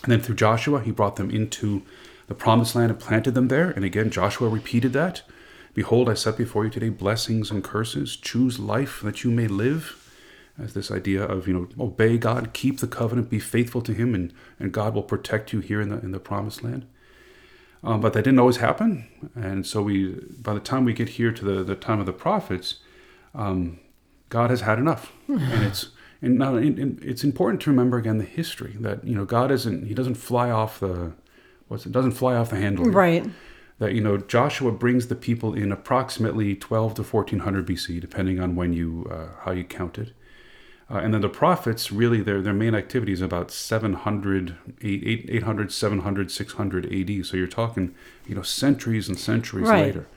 And 0.03 0.11
then 0.11 0.21
through 0.21 0.35
Joshua, 0.35 0.81
he 0.81 0.91
brought 0.91 1.15
them 1.15 1.31
into 1.31 1.81
the 2.27 2.35
promised 2.35 2.75
land 2.75 2.91
and 2.91 2.99
planted 2.99 3.33
them 3.33 3.47
there. 3.47 3.71
And 3.71 3.83
again, 3.85 4.09
Joshua 4.09 4.49
repeated 4.49 4.93
that. 4.93 5.23
Behold, 5.73 6.09
I 6.09 6.15
set 6.15 6.37
before 6.37 6.65
you 6.65 6.69
today 6.69 6.89
blessings 6.89 7.49
and 7.49 7.63
curses. 7.63 8.15
Choose 8.17 8.59
life 8.59 9.01
that 9.03 9.23
you 9.23 9.31
may 9.31 9.47
live. 9.47 9.97
As 10.61 10.73
this 10.73 10.91
idea 10.91 11.23
of, 11.23 11.47
you 11.47 11.53
know, 11.53 11.67
obey 11.79 12.17
God, 12.17 12.53
keep 12.53 12.79
the 12.79 12.87
covenant, 12.87 13.29
be 13.29 13.39
faithful 13.39 13.81
to 13.83 13.93
him, 13.93 14.13
and, 14.13 14.33
and 14.59 14.71
God 14.71 14.93
will 14.93 15.01
protect 15.01 15.53
you 15.53 15.59
here 15.59 15.81
in 15.81 15.89
the 15.89 15.99
in 15.99 16.11
the 16.11 16.19
promised 16.19 16.61
land. 16.63 16.85
Um, 17.83 17.99
but 17.99 18.13
that 18.13 18.23
didn't 18.23 18.39
always 18.39 18.57
happen. 18.57 19.07
And 19.35 19.65
so 19.65 19.81
we 19.81 20.13
by 20.39 20.53
the 20.53 20.59
time 20.59 20.85
we 20.85 20.93
get 20.93 21.09
here 21.09 21.31
to 21.31 21.43
the, 21.45 21.63
the 21.63 21.75
time 21.75 21.99
of 21.99 22.05
the 22.05 22.13
prophets, 22.13 22.75
um, 23.33 23.79
God 24.29 24.49
has 24.49 24.61
had 24.61 24.77
enough. 24.77 25.11
and 25.27 25.63
it's 25.63 25.89
and 26.21 26.37
now 26.37 26.55
it's 26.55 27.23
important 27.23 27.61
to 27.63 27.71
remember 27.71 27.97
again 27.97 28.17
the 28.17 28.23
history 28.23 28.75
that 28.79 29.03
you 29.03 29.15
know 29.15 29.25
God 29.25 29.51
isn't 29.51 29.87
he 29.87 29.93
doesn't 29.93 30.15
fly 30.15 30.51
off 30.51 30.79
the 30.79 31.13
what's 31.67 31.85
it 31.85 31.91
doesn't 31.91 32.11
fly 32.11 32.35
off 32.35 32.51
the 32.51 32.57
handle. 32.57 32.85
Right. 32.85 33.25
that 33.79 33.93
you 33.93 34.01
know 34.01 34.17
Joshua 34.17 34.71
brings 34.71 35.07
the 35.07 35.15
people 35.15 35.55
in 35.55 35.71
approximately 35.71 36.55
12 36.55 36.95
to 36.95 37.03
1400 37.03 37.65
BC, 37.65 37.99
depending 37.99 38.39
on 38.39 38.55
when 38.55 38.73
you 38.73 39.07
uh, 39.11 39.29
how 39.43 39.51
you 39.51 39.63
count 39.63 39.97
it. 39.97 40.13
Uh, 40.91 40.97
and 40.97 41.13
then 41.13 41.21
the 41.21 41.29
prophets 41.29 41.91
really 41.91 42.21
their 42.21 42.41
their 42.41 42.53
main 42.53 42.75
activity 42.75 43.13
is 43.13 43.21
about 43.21 43.49
700 43.49 44.57
8, 44.81 45.29
800 45.29 45.71
700 45.71 46.31
600 46.31 46.85
AD. 46.93 47.25
So 47.25 47.37
you're 47.37 47.47
talking 47.47 47.95
you 48.27 48.35
know 48.35 48.41
centuries 48.41 49.07
and 49.07 49.17
centuries 49.17 49.69
Right. 49.69 49.85
later. 49.85 50.07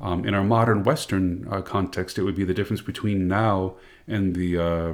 Um, 0.00 0.24
in 0.24 0.34
our 0.34 0.42
modern 0.44 0.82
Western 0.82 1.46
uh, 1.50 1.60
context, 1.62 2.18
it 2.18 2.22
would 2.22 2.34
be 2.34 2.44
the 2.44 2.54
difference 2.54 2.82
between 2.82 3.28
now 3.28 3.74
and 4.08 4.34
the 4.34 4.58
uh, 4.58 4.92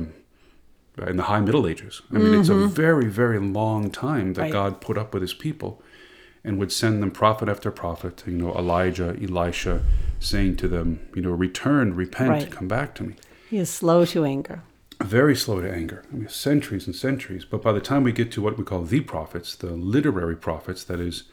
in 1.07 1.17
the 1.17 1.25
High 1.25 1.41
Middle 1.41 1.67
Ages. 1.67 2.03
I 2.13 2.19
mean, 2.19 2.35
it's 2.35 2.49
a 2.49 2.55
very, 2.55 3.07
very 3.07 3.39
long 3.39 3.91
time 3.91 4.35
that 4.35 4.43
Right. 4.43 4.53
God 4.53 4.81
put 4.81 4.99
up 4.99 5.15
with 5.15 5.23
His 5.23 5.33
people, 5.33 5.81
and 6.45 6.59
would 6.59 6.73
send 6.73 7.03
them 7.03 7.11
prophet 7.11 7.49
after 7.49 7.71
prophet. 7.71 8.23
You 8.27 8.35
know, 8.37 8.55
Elijah, 8.55 9.17
Elisha, 9.23 9.83
saying 10.21 10.57
to 10.57 10.69
them, 10.69 11.01
you 11.15 11.23
know, 11.23 11.31
return, 11.31 11.95
repent, 11.95 12.31
Right. 12.31 12.51
come 12.51 12.69
back 12.69 12.95
to 12.97 13.05
me. 13.05 13.15
He 13.49 13.59
is 13.59 13.71
slow 13.71 14.05
to 14.07 14.25
anger. 14.25 14.63
Very 15.03 15.37
slow 15.37 15.61
to 15.61 15.73
anger. 15.73 16.03
I 16.13 16.17
mean, 16.17 16.29
centuries 16.29 16.87
and 16.87 16.95
centuries. 16.95 17.45
But 17.45 17.63
by 17.63 17.73
the 17.73 17.81
time 17.81 18.03
we 18.03 18.13
get 18.13 18.33
to 18.33 18.43
what 18.43 18.59
we 18.59 18.65
call 18.65 18.83
the 18.83 19.01
prophets, 19.01 19.55
the 19.55 19.71
literary 19.71 20.37
prophets, 20.37 20.83
that 20.85 20.99
is, 21.01 21.25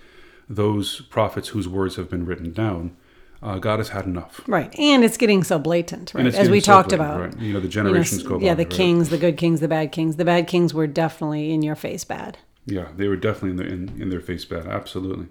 those 0.48 1.02
prophets 1.02 1.50
whose 1.50 1.68
words 1.68 1.96
have 1.96 2.10
been 2.10 2.26
written 2.26 2.52
down, 2.54 2.96
uh, 3.42 3.58
God 3.58 3.80
has 3.80 3.90
had 3.90 4.06
enough. 4.06 4.42
Right. 4.48 4.74
And 4.80 5.04
it's 5.04 5.18
getting 5.18 5.44
so 5.44 5.58
blatant, 5.60 6.14
right? 6.14 6.28
As 6.28 6.50
we 6.50 6.60
so 6.60 6.66
talked 6.74 6.90
blatant, 6.90 7.10
about. 7.10 7.22
right? 7.22 7.40
You 7.40 7.54
know, 7.54 7.60
the 7.60 7.68
You 7.68 7.84
know, 7.84 7.90
generations 7.90 8.24
go 8.24 8.38
by. 8.40 8.46
yeah, 8.46 8.54
the 8.54 8.64
right? 8.64 8.72
kings, 8.72 9.10
the 9.10 9.18
good 9.18 9.38
kings, 9.38 9.60
the 9.60 9.68
bad 9.68 9.92
kings. 9.92 10.16
The 10.18 10.26
bad 10.26 10.48
kings 10.48 10.74
were 10.74 10.88
definitely 10.88 11.52
in 11.52 11.62
your 11.64 11.76
face 11.76 12.04
bad. 12.04 12.38
Yeah, 12.68 12.90
they 12.96 13.08
were 13.08 13.16
definitely 13.18 13.52
in, 13.52 13.58
the, 13.58 13.66
in, 13.94 14.02
in 14.02 14.10
their 14.10 14.22
face 14.22 14.46
bad, 14.46 14.68
absolutely. 14.68 15.28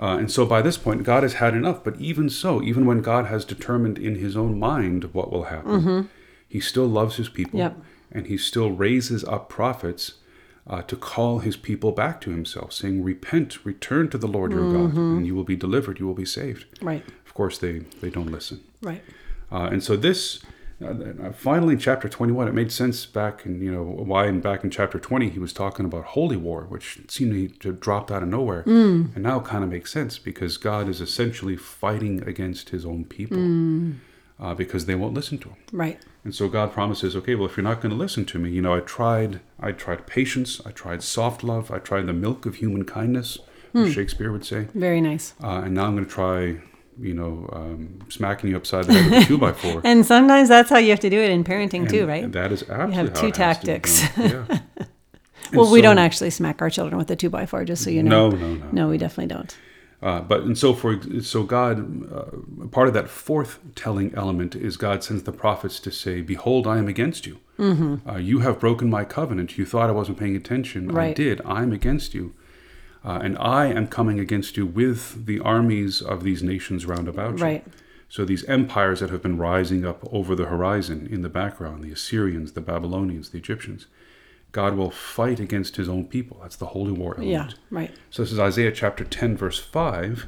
Uh, 0.00 0.16
and 0.16 0.30
so 0.30 0.46
by 0.46 0.62
this 0.62 0.78
point, 0.78 1.02
God 1.02 1.22
has 1.22 1.34
had 1.34 1.54
enough. 1.54 1.82
But 1.82 1.98
even 2.00 2.30
so, 2.30 2.62
even 2.62 2.86
when 2.86 3.00
God 3.02 3.26
has 3.26 3.44
determined 3.44 3.98
in 3.98 4.14
his 4.16 4.36
own 4.36 4.58
mind 4.58 5.12
what 5.12 5.32
will 5.32 5.44
happen, 5.44 6.08
he 6.48 6.60
still 6.60 6.86
loves 6.86 7.16
his 7.16 7.28
people. 7.28 7.58
Yep. 7.58 7.76
And 8.10 8.26
he 8.26 8.38
still 8.38 8.70
raises 8.70 9.22
up 9.24 9.48
prophets 9.48 10.14
uh, 10.66 10.82
to 10.82 10.96
call 10.96 11.40
his 11.40 11.56
people 11.56 11.92
back 11.92 12.20
to 12.22 12.30
himself, 12.30 12.72
saying, 12.72 13.02
Repent, 13.02 13.64
return 13.64 14.08
to 14.10 14.18
the 14.18 14.26
Lord 14.26 14.52
your 14.52 14.70
God, 14.72 14.94
and 14.94 15.26
you 15.26 15.34
will 15.34 15.44
be 15.44 15.56
delivered, 15.56 15.98
you 15.98 16.06
will 16.06 16.14
be 16.14 16.26
saved. 16.26 16.66
Right. 16.82 17.04
Of 17.26 17.34
course, 17.34 17.58
they, 17.58 17.80
they 18.00 18.10
don't 18.10 18.30
listen. 18.30 18.60
Right. 18.82 19.02
Uh, 19.50 19.68
and 19.72 19.82
so 19.82 19.96
this, 19.96 20.42
uh, 20.82 20.88
uh, 20.88 21.32
finally, 21.32 21.74
in 21.74 21.80
chapter 21.80 22.08
21, 22.08 22.48
it 22.48 22.54
made 22.54 22.70
sense 22.70 23.06
back 23.06 23.46
in, 23.46 23.62
you 23.62 23.72
know, 23.72 23.82
why 23.82 24.26
in, 24.26 24.40
back 24.40 24.62
in 24.62 24.70
chapter 24.70 24.98
20 24.98 25.30
he 25.30 25.38
was 25.38 25.52
talking 25.54 25.86
about 25.86 26.04
holy 26.04 26.36
war, 26.36 26.66
which 26.68 27.00
seemed 27.08 27.60
to 27.60 27.68
have 27.68 27.80
dropped 27.80 28.10
out 28.10 28.22
of 28.22 28.28
nowhere. 28.28 28.62
Mm. 28.64 29.14
And 29.14 29.22
now 29.24 29.40
kind 29.40 29.64
of 29.64 29.70
makes 29.70 29.90
sense 29.90 30.18
because 30.18 30.58
God 30.58 30.88
is 30.88 31.00
essentially 31.00 31.56
fighting 31.56 32.22
against 32.28 32.70
his 32.70 32.84
own 32.84 33.04
people 33.04 33.38
Mm. 33.38 33.96
Uh, 34.40 34.54
because 34.54 34.86
they 34.86 34.94
won't 34.94 35.14
listen 35.14 35.38
to 35.38 35.48
him. 35.50 35.56
Right. 35.72 35.98
And 36.24 36.34
so 36.34 36.48
God 36.48 36.72
promises, 36.72 37.16
okay, 37.16 37.34
well, 37.34 37.46
if 37.46 37.56
you're 37.56 37.64
not 37.64 37.80
going 37.80 37.90
to 37.90 37.96
listen 37.96 38.24
to 38.26 38.38
me, 38.38 38.50
you 38.50 38.60
know, 38.62 38.74
I 38.74 38.80
tried, 38.80 39.40
I 39.60 39.72
tried 39.72 40.06
patience, 40.06 40.60
I 40.66 40.70
tried 40.72 41.02
soft 41.02 41.42
love, 41.42 41.70
I 41.70 41.78
tried 41.78 42.06
the 42.06 42.12
milk 42.12 42.46
of 42.46 42.56
human 42.56 42.84
kindness, 42.84 43.38
Hmm. 43.72 43.84
as 43.84 43.92
Shakespeare 43.92 44.32
would 44.32 44.44
say, 44.46 44.66
Very 44.74 45.00
nice. 45.00 45.34
uh, 45.42 45.62
and 45.64 45.74
now 45.74 45.84
I'm 45.86 45.94
going 45.94 46.06
to 46.06 46.10
try, 46.10 46.56
you 47.00 47.12
know, 47.14 47.48
um, 47.52 47.98
smacking 48.08 48.48
you 48.50 48.56
upside 48.56 48.84
the 48.86 48.94
head 48.94 49.10
with 49.10 49.22
a 49.24 49.26
two 49.26 49.36
by 49.38 49.52
four. 49.52 49.82
And 49.84 50.06
sometimes 50.06 50.48
that's 50.48 50.70
how 50.70 50.78
you 50.78 50.88
have 50.90 51.00
to 51.00 51.10
do 51.10 51.20
it 51.20 51.30
in 51.30 51.44
parenting 51.44 51.88
too, 51.88 52.00
And 52.00 52.08
right? 52.08 52.32
That 52.32 52.50
is 52.52 52.62
absolutely 52.62 52.94
You 52.96 52.98
have 53.02 53.12
two 53.14 53.26
it 53.26 53.36
has 53.36 53.58
to 53.58 53.66
be 53.66 53.72
tactics. 53.72 54.18
Yeah. 54.18 54.58
Well, 55.52 55.70
we 55.72 55.80
don't 55.80 55.98
actually 55.98 56.28
smack 56.30 56.60
our 56.60 56.68
children 56.68 56.98
with 56.98 57.10
a 57.10 57.16
two 57.16 57.30
by 57.30 57.46
four, 57.46 57.64
just 57.64 57.82
so 57.82 57.88
you 57.88 58.02
know. 58.02 58.28
No, 58.30 58.36
no, 58.36 58.54
no. 58.54 58.66
No, 58.72 58.88
we 58.88 58.98
definitely 58.98 59.34
don't. 59.34 59.56
Uh, 60.00 60.20
but 60.20 60.42
and 60.42 60.56
so 60.56 60.72
for 60.72 61.00
so 61.22 61.42
God, 61.42 62.12
uh, 62.12 62.68
part 62.68 62.86
of 62.86 62.94
that 62.94 63.08
fourth 63.08 63.58
telling 63.74 64.14
element 64.14 64.54
is 64.54 64.76
God 64.76 65.02
sends 65.02 65.24
the 65.24 65.32
prophets 65.32 65.80
to 65.80 65.90
say, 65.90 66.20
"Behold, 66.20 66.66
I 66.68 66.78
am 66.78 66.86
against 66.86 67.26
you. 67.26 67.38
Mm-hmm. 67.58 68.08
Uh, 68.08 68.16
you 68.18 68.38
have 68.38 68.60
broken 68.60 68.88
my 68.88 69.04
covenant. 69.04 69.58
You 69.58 69.66
thought 69.66 69.88
I 69.90 69.92
wasn't 69.92 70.18
paying 70.18 70.36
attention. 70.36 70.96
I 70.96 71.12
did. 71.12 71.40
I 71.44 71.62
am 71.62 71.72
against 71.72 72.14
you, 72.14 72.32
uh, 73.04 73.18
and 73.22 73.36
I 73.38 73.66
am 73.66 73.88
coming 73.88 74.20
against 74.20 74.56
you 74.56 74.66
with 74.66 75.26
the 75.26 75.40
armies 75.40 76.00
of 76.00 76.22
these 76.22 76.44
nations 76.44 76.86
round 76.86 77.08
about 77.08 77.38
you." 77.38 77.44
Right. 77.44 77.66
So 78.08 78.24
these 78.24 78.44
empires 78.44 79.00
that 79.00 79.10
have 79.10 79.22
been 79.22 79.36
rising 79.36 79.84
up 79.84 80.06
over 80.12 80.34
the 80.34 80.46
horizon 80.46 81.08
in 81.10 81.22
the 81.22 81.28
background, 81.28 81.82
the 81.82 81.92
Assyrians, 81.92 82.52
the 82.52 82.60
Babylonians, 82.60 83.30
the 83.30 83.38
Egyptians, 83.38 83.86
God 84.58 84.74
will 84.74 84.90
fight 84.90 85.38
against 85.38 85.76
his 85.76 85.88
own 85.88 86.06
people. 86.06 86.38
That's 86.42 86.56
the 86.56 86.66
holy 86.66 86.90
war 86.90 87.14
element. 87.16 87.30
Yeah. 87.30 87.56
Right. 87.70 87.94
So 88.10 88.22
this 88.22 88.32
is 88.32 88.40
Isaiah 88.40 88.72
chapter 88.72 89.04
10, 89.04 89.36
verse 89.36 89.60
5. 89.60 90.26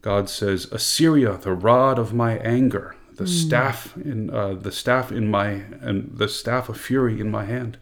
God 0.00 0.30
says, 0.30 0.64
Assyria, 0.72 1.36
the 1.36 1.52
rod 1.52 1.98
of 1.98 2.14
my 2.14 2.38
anger, 2.38 2.96
the 3.16 3.24
hmm. 3.24 3.30
staff 3.30 3.94
in 3.98 4.30
uh, 4.30 4.54
the 4.54 4.72
staff 4.72 5.12
in 5.12 5.30
my 5.30 5.64
and 5.82 6.10
the 6.16 6.26
staff 6.26 6.70
of 6.70 6.80
fury 6.80 7.20
in 7.20 7.30
my 7.30 7.44
hand. 7.44 7.76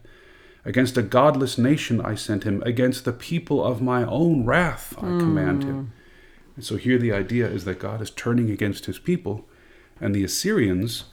Against 0.65 0.97
a 0.97 1.01
godless 1.01 1.57
nation 1.57 2.01
I 2.01 2.15
sent 2.15 2.43
him, 2.43 2.61
against 2.65 3.05
the 3.05 3.13
people 3.13 3.63
of 3.63 3.81
my 3.81 4.03
own 4.03 4.43
wrath 4.43 4.93
I 4.97 5.05
hmm. 5.05 5.19
command 5.19 5.63
him. 5.63 5.93
And 6.57 6.65
so 6.65 6.75
here 6.75 6.97
the 6.97 7.13
idea 7.13 7.47
is 7.47 7.63
that 7.63 7.79
God 7.79 8.01
is 8.01 8.11
turning 8.11 8.51
against 8.51 8.85
his 8.85 8.99
people, 8.99 9.47
and 10.01 10.13
the 10.13 10.25
Assyrians 10.25 11.05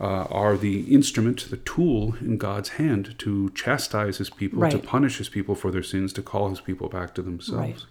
uh, 0.00 0.24
are 0.30 0.56
the 0.56 0.80
instrument, 0.92 1.50
the 1.50 1.58
tool 1.58 2.14
in 2.20 2.38
God's 2.38 2.70
hand 2.70 3.14
to 3.18 3.50
chastise 3.50 4.16
his 4.18 4.30
people, 4.30 4.68
to 4.70 4.78
punish 4.78 5.18
his 5.18 5.28
people 5.28 5.54
for 5.54 5.70
their 5.70 5.82
sins, 5.82 6.12
to 6.14 6.22
call 6.22 6.48
his 6.48 6.60
people 6.60 6.88
back 6.88 7.14
to 7.14 7.22
themselves. 7.22 7.60
Right. 7.60 7.84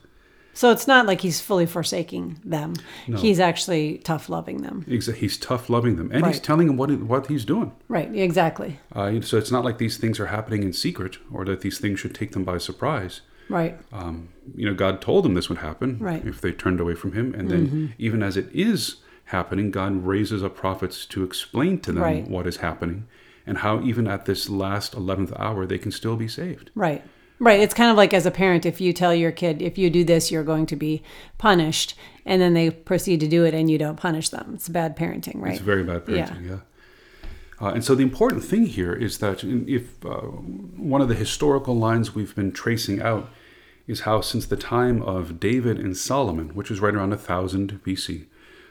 So 0.54 0.72
it's 0.72 0.88
not 0.88 1.06
like 1.06 1.22
he's 1.22 1.39
fully 1.39 1.68
forsaking 1.68 2.42
them. 2.44 2.74
No. 3.08 3.18
He's 3.18 3.39
actually 3.39 4.00
tough 4.00 4.28
loving 4.28 4.63
them. 4.63 4.84
He's 4.88 5.38
tough 5.38 5.70
loving 5.70 5.96
them, 5.96 6.12
and 6.12 6.25
he's 6.25 6.39
telling 6.39 6.68
them 6.68 6.75
what 6.75 6.92
what 7.04 7.28
he's 7.28 7.46
doing. 7.46 7.72
Right. 7.88 8.13
Exactly. 8.13 8.80
Uh, 8.92 9.22
so 9.22 9.38
it's 9.38 9.51
not 9.51 9.63
like 9.63 9.78
these 9.78 9.98
things 9.98 10.20
are 10.20 10.25
happening 10.25 10.63
in 10.63 10.74
secret, 10.74 11.18
or 11.32 11.46
that 11.46 11.62
these 11.62 11.78
things 11.78 12.00
should 12.00 12.16
take 12.16 12.32
them 12.32 12.44
by 12.44 12.58
surprise. 12.58 13.22
Right. 13.48 13.80
Um, 13.94 14.30
you 14.56 14.66
know, 14.66 14.74
God 14.74 15.01
told 15.01 15.24
them 15.25 15.34
this 15.34 15.50
would 15.50 15.60
happen 15.60 15.98
Right. 16.00 16.20
Mm-hmm. 16.20 16.30
if 16.30 16.42
they 16.42 16.51
turned 16.51 16.80
away 16.80 16.96
from 16.96 17.13
Him, 17.13 17.34
and 17.36 17.50
then 17.50 17.94
even 17.98 18.22
as 18.22 18.36
it 18.36 18.50
is 18.54 18.98
happening, 19.29 19.71
God 19.71 20.05
raises 20.05 20.43
up 20.43 20.55
prophets 20.55 21.05
to 21.07 21.24
explain 21.24 21.79
to 21.81 21.91
them 21.91 22.03
Right. 22.03 22.27
what 22.27 22.45
is 22.48 22.57
happening, 22.57 23.05
and 23.45 23.60
how 23.60 23.82
even 23.82 24.08
at 24.08 24.25
this 24.25 24.49
last 24.49 24.93
eleventh 24.93 25.34
hour 25.38 25.65
they 25.65 25.77
can 25.77 25.91
still 25.91 26.15
be 26.15 26.27
saved. 26.27 26.71
Right. 26.75 27.04
Right. 27.41 27.62
It's 27.62 27.73
kind 27.73 27.89
of 27.89 27.95
like 27.95 28.13
as 28.13 28.25
a 28.25 28.32
parent, 28.32 28.65
if 28.65 28.82
you 28.82 28.91
tell 28.91 29.15
your 29.15 29.32
kid, 29.32 29.62
if 29.62 29.77
you 29.77 29.89
do 29.89 30.04
this, 30.04 30.30
you're 30.30 30.43
going 30.43 30.65
to 30.65 30.75
be 30.75 31.01
punished, 31.38 31.95
and 32.25 32.41
then 32.41 32.54
they 32.54 32.69
proceed 32.69 33.21
to 33.21 33.27
do 33.30 33.45
it 33.45 33.54
and 33.54 33.71
you 33.71 33.77
don't 33.77 33.95
punish 33.95 34.27
them. 34.30 34.51
It's 34.56 34.67
bad 34.67 34.97
parenting, 34.97 35.36
right? 35.41 35.54
It's 35.54 35.62
very 35.62 35.84
bad 35.84 36.06
parenting, 36.06 36.45
yeah. 36.49 36.58
Uh, 37.62 37.71
and 37.73 37.84
so 37.84 37.93
the 37.95 38.04
important 38.04 38.43
thing 38.43 38.65
here 38.65 38.93
is 38.93 39.17
that 39.19 39.43
if 39.43 40.06
uh, 40.06 40.17
one 40.17 41.01
of 41.01 41.08
the 41.08 41.15
historical 41.15 41.75
lines 41.77 42.15
we've 42.15 42.36
been 42.36 42.51
tracing 42.51 43.01
out 43.01 43.30
is 43.88 44.01
how 44.01 44.21
since 44.21 44.45
the 44.45 44.56
time 44.58 45.01
of 45.01 45.39
David 45.39 45.77
and 45.80 45.95
Solomon, 45.97 46.49
which 46.49 46.69
is 46.71 46.80
right 46.80 46.93
around 46.95 47.10
1000 47.10 47.82
BC, 47.84 48.25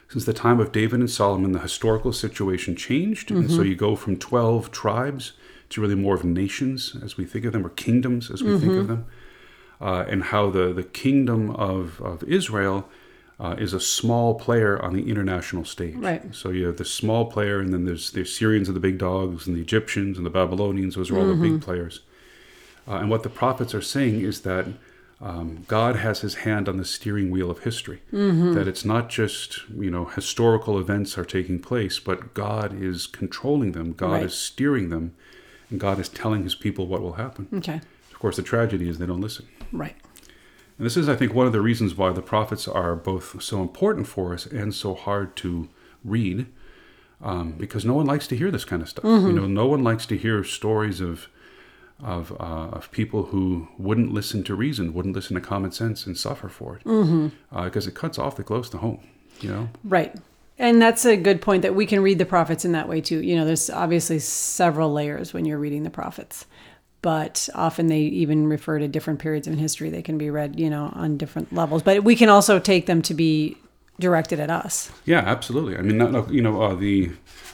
since 0.09 0.25
the 0.25 0.33
time 0.33 0.59
of 0.59 0.71
David 0.71 0.99
and 0.99 1.09
Solomon, 1.09 1.51
the 1.51 1.59
historical 1.59 2.11
situation 2.11 2.75
changed. 2.75 3.29
And 3.29 3.49
so 3.49 3.61
you 3.61 3.75
go 3.75 3.95
from 3.95 4.17
12 4.17 4.71
tribes 4.71 5.33
to 5.69 5.81
really 5.81 5.93
more 5.93 6.15
of 6.15 6.23
nations 6.23 6.95
as 7.03 7.15
we 7.15 7.25
think 7.25 7.45
of 7.45 7.53
them, 7.53 7.63
or 7.63 7.69
kingdoms 7.69 8.31
as 8.31 8.41
we 8.41 8.57
think 8.57 8.73
of 8.73 8.87
them. 8.87 9.05
Uh, 9.79 10.03
and 10.09 10.23
how 10.23 10.49
the, 10.49 10.73
the 10.73 10.83
kingdom 10.83 11.51
of, 11.51 12.01
of 12.01 12.23
Israel 12.23 12.89
uh, 13.39 13.55
is 13.59 13.71
a 13.71 13.79
small 13.79 14.33
player 14.33 14.81
on 14.83 14.93
the 14.93 15.09
international 15.09 15.63
stage. 15.63 15.95
Right. 15.95 16.35
So 16.35 16.49
you 16.49 16.65
have 16.65 16.77
the 16.77 16.85
small 16.85 17.25
player, 17.25 17.59
and 17.59 17.71
then 17.71 17.85
there's 17.85 18.11
the 18.11 18.25
Syrians 18.25 18.67
are 18.67 18.73
the 18.73 18.79
big 18.79 18.97
dogs, 18.97 19.47
and 19.47 19.55
the 19.55 19.61
Egyptians 19.61 20.17
and 20.17 20.25
the 20.25 20.31
Babylonians, 20.31 20.95
those 20.95 21.11
are 21.11 21.19
all 21.19 21.27
the 21.27 21.35
big 21.35 21.61
players. 21.61 22.01
Uh, 22.87 22.95
and 22.95 23.09
what 23.09 23.21
the 23.21 23.29
prophets 23.29 23.75
are 23.75 23.81
saying 23.81 24.21
is 24.21 24.41
that 24.41 24.65
um, 25.21 25.65
God 25.67 25.97
has 25.97 26.21
his 26.21 26.35
hand 26.35 26.69
on 26.69 26.77
the 26.77 26.85
steering 26.85 27.29
wheel 27.29 27.51
of 27.51 27.59
history. 27.59 28.01
That 28.11 28.67
it's 28.67 28.85
not 28.85 29.09
just, 29.09 29.67
you 29.69 29.91
know, 29.91 30.05
historical 30.05 30.79
events 30.79 31.17
are 31.17 31.25
taking 31.25 31.59
place, 31.59 31.99
but 31.99 32.33
God 32.33 32.81
is 32.81 33.05
controlling 33.07 33.73
them, 33.73 33.91
God 33.93 34.11
Right. 34.13 34.23
is 34.23 34.33
steering 34.33 34.89
them, 34.89 35.13
and 35.69 35.79
God 35.79 35.99
is 35.99 36.07
telling 36.09 36.43
his 36.43 36.55
people 36.55 36.87
what 36.87 37.01
will 37.01 37.13
happen. 37.13 37.47
Okay. 37.53 37.81
Of 38.11 38.19
course, 38.19 38.37
the 38.37 38.43
tragedy 38.43 38.87
is 38.89 38.97
they 38.97 39.05
don't 39.05 39.21
listen. 39.21 39.45
Right. 39.73 39.95
And 40.77 40.85
this 40.85 40.95
is, 40.95 41.09
I 41.09 41.15
think, 41.17 41.33
one 41.33 41.45
of 41.47 41.51
the 41.53 41.61
reasons 41.61 41.95
why 41.95 42.11
the 42.13 42.21
prophets 42.21 42.65
are 42.67 42.95
both 42.95 43.41
so 43.43 43.61
important 43.61 44.07
for 44.07 44.33
us 44.33 44.45
and 44.45 44.73
so 44.73 44.95
hard 44.95 45.35
to 45.37 45.67
read, 46.05 46.45
um, 47.21 47.51
because 47.57 47.83
no 47.83 47.93
one 47.93 48.05
likes 48.05 48.27
to 48.27 48.37
hear 48.37 48.49
this 48.51 48.63
kind 48.63 48.81
of 48.81 48.87
stuff. 48.87 49.03
You 49.03 49.33
know, 49.33 49.45
no 49.45 49.65
one 49.67 49.83
likes 49.83 50.05
to 50.05 50.17
hear 50.17 50.43
stories 50.45 51.01
of 51.01 51.27
of 52.03 52.31
uh, 52.39 52.69
of 52.71 52.91
people 52.91 53.23
who 53.23 53.67
wouldn't 53.77 54.13
listen 54.13 54.43
to 54.45 54.55
reason, 54.55 54.93
wouldn't 54.93 55.15
listen 55.15 55.35
to 55.35 55.41
common 55.41 55.71
sense, 55.71 56.05
and 56.05 56.17
suffer 56.17 56.49
for 56.49 56.77
it, 56.77 57.31
because 57.51 57.87
it 57.87 57.95
cuts 57.95 58.17
off 58.17 58.35
the 58.35 58.43
close 58.43 58.69
to 58.69 58.77
home. 58.77 59.01
You 59.41 59.49
know, 59.49 59.69
Right. 59.83 60.15
And 60.57 60.81
that's 60.81 61.05
a 61.05 61.15
good 61.15 61.41
point 61.41 61.61
that 61.61 61.73
we 61.73 61.85
can 61.85 62.01
read 62.01 62.17
the 62.17 62.25
prophets 62.25 62.65
in 62.65 62.73
that 62.73 62.89
way 62.89 62.99
too. 62.99 63.23
You 63.23 63.37
know, 63.37 63.45
there's 63.45 63.69
obviously 63.69 64.19
several 64.19 64.91
layers 64.91 65.33
when 65.33 65.45
you're 65.45 65.57
reading 65.57 65.83
the 65.83 65.89
prophets, 65.89 66.45
but 67.01 67.47
often 67.55 67.87
they 67.87 68.01
even 68.01 68.47
refer 68.47 68.77
to 68.77 68.87
different 68.89 69.19
periods 69.19 69.47
in 69.47 69.57
history. 69.57 69.89
They 69.89 70.01
can 70.01 70.17
be 70.17 70.29
read, 70.29 70.59
you 70.59 70.69
know, 70.69 70.91
on 70.93 71.17
different 71.17 71.53
levels. 71.53 71.81
But 71.81 72.03
we 72.03 72.17
can 72.17 72.27
also 72.27 72.59
take 72.59 72.87
them 72.87 73.01
to 73.03 73.13
be 73.13 73.55
directed 74.01 74.41
at 74.41 74.49
us. 74.49 74.91
Yeah, 75.05 75.19
absolutely. 75.19 75.77
I 75.77 75.81
mean, 75.81 75.97
not, 75.97 76.11
no, 76.11 76.27
you 76.29 76.41
know, 76.41 76.61
uh, 76.61 76.75
the 76.75 77.11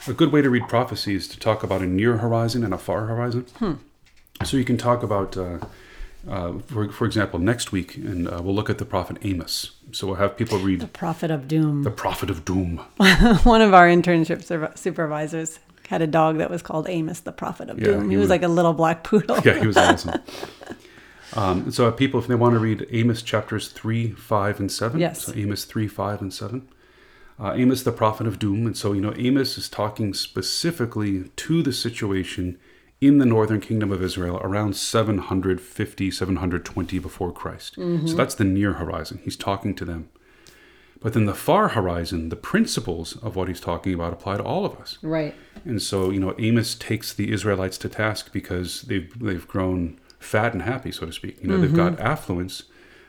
a 0.08 0.12
good 0.12 0.32
way 0.32 0.42
to 0.42 0.50
read 0.50 0.68
prophecy 0.68 1.14
is 1.14 1.28
to 1.28 1.38
talk 1.38 1.62
about 1.62 1.82
a 1.82 1.86
near 1.86 2.18
horizon 2.18 2.64
and 2.64 2.74
a 2.74 2.78
far 2.78 3.06
horizon. 3.06 3.46
So 4.44 4.56
you 4.56 4.64
can 4.64 4.76
talk 4.76 5.02
about, 5.02 5.36
uh, 5.36 5.58
uh, 6.28 6.58
for 6.66 6.88
for 6.90 7.04
example, 7.06 7.38
next 7.38 7.72
week, 7.72 7.96
and 7.96 8.28
uh, 8.28 8.40
we'll 8.42 8.54
look 8.54 8.68
at 8.70 8.78
the 8.78 8.84
prophet 8.84 9.16
Amos. 9.22 9.72
So 9.92 10.06
we'll 10.08 10.16
have 10.16 10.36
people 10.36 10.58
read 10.58 10.80
The 10.80 10.86
Prophet 10.88 11.30
of 11.30 11.46
doom. 11.48 11.82
the 11.84 11.90
prophet 11.90 12.28
of 12.30 12.44
doom. 12.44 12.78
One 13.44 13.62
of 13.62 13.72
our 13.72 13.88
internship 13.88 14.42
sur- 14.42 14.72
supervisors 14.74 15.60
had 15.88 16.02
a 16.02 16.06
dog 16.06 16.38
that 16.38 16.50
was 16.50 16.62
called 16.62 16.88
Amos, 16.88 17.20
the 17.20 17.32
prophet 17.32 17.70
of 17.70 17.78
Yeah, 17.78 17.84
doom. 17.86 18.04
He, 18.04 18.10
he 18.10 18.16
was 18.16 18.24
was- 18.24 18.30
like 18.30 18.42
a 18.42 18.48
little 18.48 18.72
black 18.74 19.04
poodle. 19.04 19.38
yeah, 19.44 19.58
he 19.60 19.66
was 19.66 19.76
awesome. 19.86 20.20
Um, 21.34 21.70
so 21.70 21.90
people, 21.92 22.18
if 22.20 22.26
they 22.26 22.34
want 22.34 22.54
to 22.54 22.58
read 22.58 22.86
Amos 22.90 23.22
chapters 23.22 23.68
3, 23.68 24.10
5, 24.12 24.60
and 24.60 24.70
7. 24.72 25.00
Yes. 25.00 25.22
So 25.26 25.32
Amos 25.34 25.64
3, 25.64 25.86
5, 25.88 26.22
and 26.22 26.32
7. 26.34 26.68
Uh, 27.38 27.52
Amos, 27.54 27.82
the 27.82 27.92
prophet 27.92 28.26
of 28.26 28.38
doom. 28.38 28.66
And 28.66 28.76
so, 28.76 28.92
you 28.92 29.00
know, 29.00 29.12
Amos 29.16 29.56
is 29.58 29.68
talking 29.68 30.14
specifically 30.14 31.24
to 31.36 31.62
the 31.62 31.72
situation 31.72 32.58
in 33.00 33.18
the 33.18 33.26
northern 33.26 33.60
kingdom 33.60 33.92
of 33.92 34.02
Israel 34.02 34.38
around 34.42 34.76
750, 34.76 36.10
720 36.10 36.98
before 36.98 37.32
Christ. 37.32 37.74
So 37.74 37.80
mm-hmm. 37.82 38.16
that's 38.16 38.34
the 38.34 38.44
near 38.44 38.74
horizon. 38.74 39.20
He's 39.24 39.36
talking 39.36 39.74
to 39.74 39.84
them. 39.84 40.08
But 41.00 41.12
then 41.12 41.26
the 41.26 41.34
far 41.34 41.68
horizon, 41.68 42.30
the 42.30 42.36
principles 42.36 43.16
of 43.18 43.36
what 43.36 43.48
he's 43.48 43.60
talking 43.60 43.92
about 43.92 44.12
apply 44.12 44.38
to 44.38 44.42
all 44.42 44.64
of 44.64 44.76
us. 44.80 44.98
Right. 45.02 45.34
And 45.64 45.80
so, 45.80 46.10
you 46.10 46.18
know, 46.18 46.34
Amos 46.38 46.74
takes 46.74 47.12
the 47.12 47.32
Israelites 47.32 47.76
to 47.78 47.88
task 47.88 48.32
because 48.32 48.82
they've 48.82 49.12
they've 49.18 49.46
grown 49.46 50.00
fat 50.18 50.54
and 50.54 50.62
happy, 50.62 50.90
so 50.90 51.06
to 51.06 51.12
speak. 51.12 51.40
You 51.42 51.48
know, 51.48 51.58
they've 51.58 51.74
got 51.74 51.92
mm-hmm. 51.92 52.06
affluence, 52.06 52.64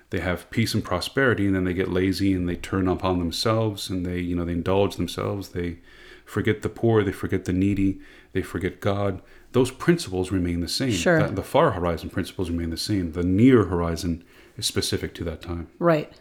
they 0.09 0.19
have 0.19 0.49
peace 0.49 0.73
and 0.73 0.83
prosperity, 0.83 1.47
and 1.47 1.55
then 1.55 1.63
they 1.63 1.73
get 1.73 1.89
lazy 1.89 2.33
and 2.33 2.47
they 2.47 2.55
turn 2.55 2.87
upon 2.87 3.19
themselves, 3.19 3.89
and 3.89 4.05
they 4.05 4.19
you 4.19 4.35
know 4.35 4.45
they 4.45 4.53
indulge 4.53 4.97
themselves. 4.97 5.49
They 5.49 5.79
forget 6.25 6.61
the 6.61 6.69
poor, 6.69 7.03
they 7.03 7.11
forget 7.11 7.45
the 7.45 7.53
needy, 7.53 7.99
they 8.33 8.41
forget 8.41 8.81
God. 8.81 9.21
Those 9.53 9.71
principles 9.71 10.31
remain 10.31 10.59
the 10.61 10.67
same. 10.67 10.91
Sure. 10.91 11.19
That- 11.19 11.35
the 11.35 11.43
far 11.43 11.71
horizon 11.71 12.09
principles 12.09 12.49
remain 12.49 12.69
the 12.69 12.77
same. 12.77 13.13
The 13.13 13.23
near 13.23 13.65
horizon 13.65 14.23
is 14.57 14.65
specific 14.65 15.13
to 15.15 15.23
that 15.25 15.41
time. 15.41 15.67
Right. 15.79 16.11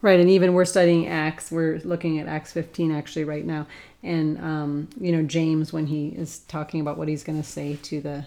Right. 0.00 0.18
And 0.18 0.28
even 0.28 0.52
we're 0.52 0.64
studying 0.64 1.06
Acts. 1.06 1.52
We're 1.52 1.80
looking 1.84 2.18
at 2.18 2.26
Acts 2.26 2.52
15 2.52 2.90
actually 2.90 3.24
right 3.24 3.44
now. 3.44 3.66
And, 4.02 4.38
um, 4.38 4.88
you 5.00 5.12
know, 5.12 5.22
James, 5.22 5.72
when 5.72 5.86
he 5.86 6.08
is 6.08 6.40
talking 6.40 6.80
about 6.80 6.98
what 6.98 7.06
he's 7.06 7.22
going 7.22 7.40
to 7.40 7.48
say 7.48 7.76
to 7.84 8.00
the 8.00 8.24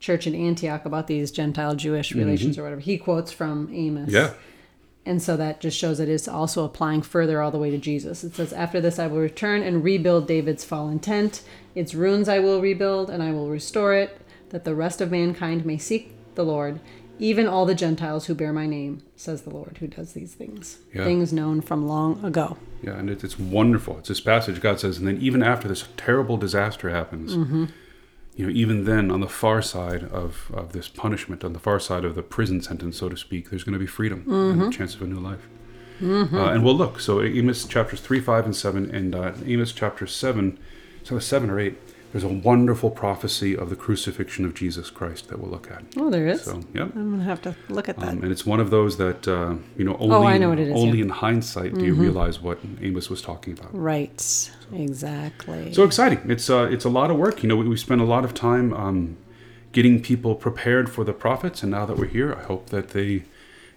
church 0.00 0.26
in 0.26 0.34
Antioch 0.34 0.86
about 0.86 1.06
these 1.06 1.30
Gentile 1.30 1.74
Jewish 1.74 2.14
relations 2.14 2.58
or 2.58 2.62
whatever, 2.62 2.80
he 2.80 2.96
quotes 2.96 3.32
from 3.32 3.68
Amos. 3.72 4.10
Yeah. 4.10 4.32
And 5.06 5.22
so 5.22 5.36
that 5.36 5.60
just 5.60 5.78
shows 5.78 5.98
that 5.98 6.08
it 6.08 6.12
is 6.12 6.28
also 6.28 6.64
applying 6.64 7.02
further 7.02 7.42
all 7.42 7.50
the 7.50 7.58
way 7.58 7.70
to 7.70 7.78
Jesus. 7.78 8.24
It 8.24 8.34
says, 8.34 8.52
After 8.52 8.80
this 8.80 8.98
I 8.98 9.06
will 9.06 9.18
return 9.18 9.62
and 9.62 9.84
rebuild 9.84 10.26
David's 10.26 10.64
fallen 10.64 10.98
tent. 10.98 11.42
Its 11.74 11.94
ruins 11.94 12.28
I 12.28 12.38
will 12.38 12.60
rebuild, 12.60 13.10
and 13.10 13.22
I 13.22 13.32
will 13.32 13.50
restore 13.50 13.94
it, 13.94 14.18
that 14.50 14.64
the 14.64 14.74
rest 14.74 15.00
of 15.00 15.10
mankind 15.10 15.66
may 15.66 15.76
seek 15.76 16.14
the 16.36 16.44
Lord, 16.44 16.80
even 17.18 17.46
all 17.46 17.66
the 17.66 17.74
Gentiles 17.74 18.26
who 18.26 18.34
bear 18.34 18.52
my 18.52 18.66
name, 18.66 19.02
says 19.14 19.42
the 19.42 19.50
Lord, 19.50 19.78
who 19.78 19.86
does 19.86 20.14
these 20.14 20.34
things. 20.34 20.78
Yeah. 20.92 21.04
Things 21.04 21.32
known 21.32 21.60
from 21.60 21.86
long 21.86 22.24
ago. 22.24 22.56
Yeah, 22.82 22.98
and 22.98 23.08
it's 23.08 23.38
wonderful. 23.38 23.98
It's 23.98 24.08
this 24.08 24.20
passage 24.20 24.60
God 24.60 24.80
says, 24.80 24.98
and 24.98 25.06
then 25.06 25.18
even 25.20 25.42
after 25.42 25.68
this 25.68 25.86
terrible 25.96 26.36
disaster 26.36 26.90
happens, 26.90 27.36
mm-hmm. 27.36 27.66
You 28.36 28.44
know, 28.46 28.52
even 28.52 28.84
then 28.84 29.10
on 29.10 29.20
the 29.20 29.28
far 29.28 29.62
side 29.62 30.04
of, 30.04 30.50
of 30.52 30.72
this 30.72 30.88
punishment, 30.88 31.44
on 31.44 31.52
the 31.52 31.58
far 31.60 31.78
side 31.78 32.04
of 32.04 32.14
the 32.14 32.22
prison 32.22 32.60
sentence, 32.60 32.98
so 32.98 33.08
to 33.08 33.16
speak, 33.16 33.50
there's 33.50 33.62
going 33.64 33.74
to 33.74 33.78
be 33.78 33.86
freedom 33.86 34.24
and 34.28 34.62
a 34.62 34.76
chance 34.76 34.94
of 34.94 35.02
a 35.02 35.06
new 35.06 35.20
life. 35.20 35.46
Uh, 36.34 36.50
and 36.50 36.64
we'll 36.64 36.76
look. 36.76 36.98
So 36.98 37.22
Amos 37.22 37.64
chapters 37.66 38.00
three, 38.00 38.20
five, 38.20 38.44
and 38.44 38.54
seven, 38.56 38.92
and 38.94 39.14
uh, 39.14 39.32
Amos 39.46 39.70
chapter 39.72 40.06
seven, 40.08 40.58
so 41.04 41.18
seven 41.20 41.48
or 41.50 41.60
eight. 41.60 41.78
There's 42.14 42.22
a 42.22 42.28
wonderful 42.28 42.90
prophecy 42.90 43.56
of 43.56 43.70
the 43.70 43.74
crucifixion 43.74 44.44
of 44.44 44.54
Jesus 44.54 44.88
Christ 44.88 45.30
that 45.30 45.40
we'll 45.40 45.50
look 45.50 45.68
at. 45.68 45.82
Oh, 45.96 46.10
there 46.10 46.28
is. 46.28 46.44
So, 46.44 46.62
yeah. 46.72 46.82
I'm 46.82 47.10
going 47.10 47.18
to 47.18 47.24
have 47.24 47.42
to 47.42 47.56
look 47.68 47.88
at 47.88 47.98
that. 47.98 48.10
Um, 48.10 48.22
and 48.22 48.30
it's 48.30 48.46
one 48.46 48.60
of 48.60 48.70
those 48.70 48.98
that 48.98 49.26
uh, 49.26 49.56
you 49.76 49.84
know 49.84 49.96
only 49.96 50.14
Oh, 50.14 50.22
I 50.22 50.38
know 50.38 50.50
what 50.50 50.60
it 50.60 50.68
is, 50.68 50.76
only 50.76 50.98
yeah. 50.98 51.06
in 51.06 51.10
hindsight 51.10 51.74
do 51.74 51.84
you 51.84 51.92
realize 51.92 52.38
what 52.40 52.60
Amos 52.80 53.10
was 53.10 53.20
talking 53.20 53.52
about. 53.58 53.76
right. 53.76 54.48
Exactly. 54.72 55.72
So 55.74 55.82
exciting! 55.82 56.20
It's 56.30 56.48
uh, 56.48 56.68
it's 56.70 56.84
a 56.84 56.88
lot 56.88 57.10
of 57.10 57.16
work. 57.16 57.42
You 57.42 57.48
know, 57.48 57.56
we, 57.56 57.68
we 57.68 57.76
spent 57.76 58.00
a 58.00 58.04
lot 58.04 58.24
of 58.24 58.32
time 58.32 58.72
um, 58.74 59.16
getting 59.72 60.00
people 60.00 60.36
prepared 60.36 60.88
for 60.88 61.02
the 61.02 61.12
prophets, 61.12 61.62
and 61.64 61.72
now 61.72 61.84
that 61.84 61.96
we're 61.96 62.06
here, 62.06 62.32
I 62.32 62.44
hope 62.44 62.70
that 62.70 62.90
they 62.90 63.24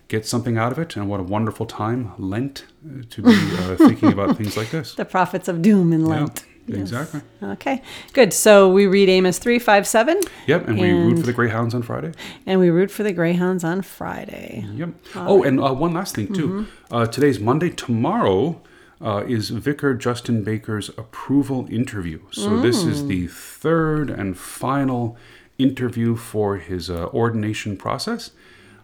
get 0.09 0.27
something 0.27 0.59
out 0.59 0.71
of 0.71 0.77
it. 0.77 0.95
And 0.95 1.09
what 1.09 1.19
a 1.19 1.23
wonderful 1.23 1.65
time 1.65 2.13
Lent 2.19 2.65
uh, 2.85 3.01
to 3.09 3.21
be 3.23 3.33
uh, 3.33 3.75
thinking 3.77 4.13
about 4.13 4.37
things 4.37 4.55
like 4.55 4.69
this. 4.69 4.93
the 5.03 5.05
prophets 5.05 5.47
of 5.47 5.63
doom 5.63 5.91
in 5.91 6.01
Yeah, 6.01 6.07
Lent. 6.07 6.45
Yes. 6.67 6.79
exactly. 6.79 7.21
Okay, 7.41 7.81
good. 8.13 8.33
So 8.33 8.69
we 8.69 8.87
read 8.87 9.07
Amos 9.09 9.39
3, 9.39 9.57
5, 9.57 9.87
7, 9.87 10.19
Yep, 10.47 10.67
and 10.67 10.79
we 10.79 10.91
root 10.91 11.19
for 11.19 11.25
the 11.25 11.33
Greyhounds 11.33 11.73
on 11.73 11.81
Friday. 11.81 12.11
and 12.45 12.59
we 12.59 12.69
root 12.69 12.91
for 12.91 13.03
the 13.03 13.13
Greyhounds 13.13 13.63
on 13.63 13.81
Friday. 13.81 14.65
Yep. 14.73 14.89
Oh, 15.15 15.43
and 15.43 15.59
uh, 15.59 15.73
one 15.73 15.93
last 15.93 16.15
thing 16.15 16.33
too. 16.33 16.67
Uh, 16.91 17.05
today's 17.05 17.39
Monday. 17.39 17.69
Tomorrow 17.69 18.61
uh, 19.01 19.23
is 19.27 19.49
Vicar 19.49 19.93
Justin 19.93 20.43
Baker's 20.43 20.89
approval 20.89 21.67
interview. 21.71 22.19
So 22.31 22.59
this 22.59 22.83
is 22.83 23.07
the 23.07 23.27
third 23.27 24.09
and 24.09 24.37
final 24.37 25.17
interview 25.57 26.15
for 26.15 26.57
his 26.57 26.89
uh, 26.89 27.05
ordination 27.07 27.77
process. 27.77 28.31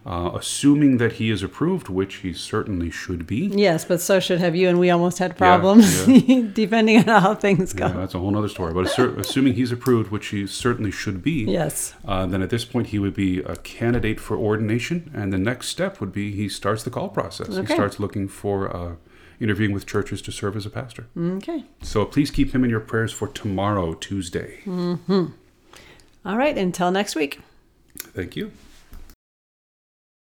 Uh, 0.06 0.32
assuming 0.34 0.98
that 0.98 1.12
he 1.12 1.30
is 1.30 1.42
approved, 1.42 1.88
which 1.88 2.16
he 2.16 2.34
certainly 2.34 2.90
should 2.90 3.26
be. 3.26 3.46
Yes, 3.46 3.86
but 3.86 4.02
so 4.02 4.20
should 4.20 4.38
have 4.38 4.54
you, 4.54 4.68
and 4.68 4.78
we 4.78 4.90
almost 4.90 5.18
had 5.18 5.34
problems 5.34 6.04
depending 6.52 6.98
on 6.98 7.22
how 7.22 7.34
things 7.34 7.72
go. 7.72 7.86
Yeah, 7.86 7.92
that's 7.94 8.14
a 8.14 8.18
whole 8.18 8.36
other 8.36 8.48
story. 8.50 8.74
But 8.74 8.98
assuming 8.98 9.54
he's 9.54 9.72
approved, 9.72 10.10
which 10.10 10.26
he 10.26 10.46
certainly 10.46 10.90
should 10.90 11.22
be, 11.22 11.44
Yes. 11.44 11.94
uh, 12.04 12.26
then 12.26 12.42
at 12.42 12.50
this 12.50 12.66
point 12.66 12.88
he 12.88 12.98
would 12.98 13.14
be 13.14 13.38
a 13.38 13.56
candidate 13.56 14.20
for 14.20 14.36
ordination, 14.36 15.10
and 15.14 15.32
the 15.32 15.38
next 15.38 15.68
step 15.68 16.00
would 16.02 16.12
be 16.12 16.32
he 16.32 16.50
starts 16.50 16.82
the 16.82 16.90
call 16.90 17.08
process. 17.08 17.56
He 17.56 17.64
starts 17.64 17.98
looking 17.98 18.28
for 18.28 18.76
uh, 18.76 18.92
interviewing 19.40 19.72
with 19.72 19.86
churches 19.86 20.20
to 20.20 20.30
serve 20.32 20.54
as 20.54 20.66
a 20.66 20.70
pastor. 20.70 21.06
Okay. 21.18 21.64
So 21.80 22.04
please 22.04 22.30
keep 22.30 22.54
him 22.54 22.62
in 22.62 22.68
your 22.68 22.80
prayers 22.80 23.10
for 23.14 23.28
tomorrow, 23.28 23.94
Tuesday. 23.94 24.58
All 24.66 26.36
right. 26.36 26.58
Until 26.58 26.90
next 26.90 27.14
week. 27.16 27.40
Thank 28.12 28.36
you. 28.36 28.52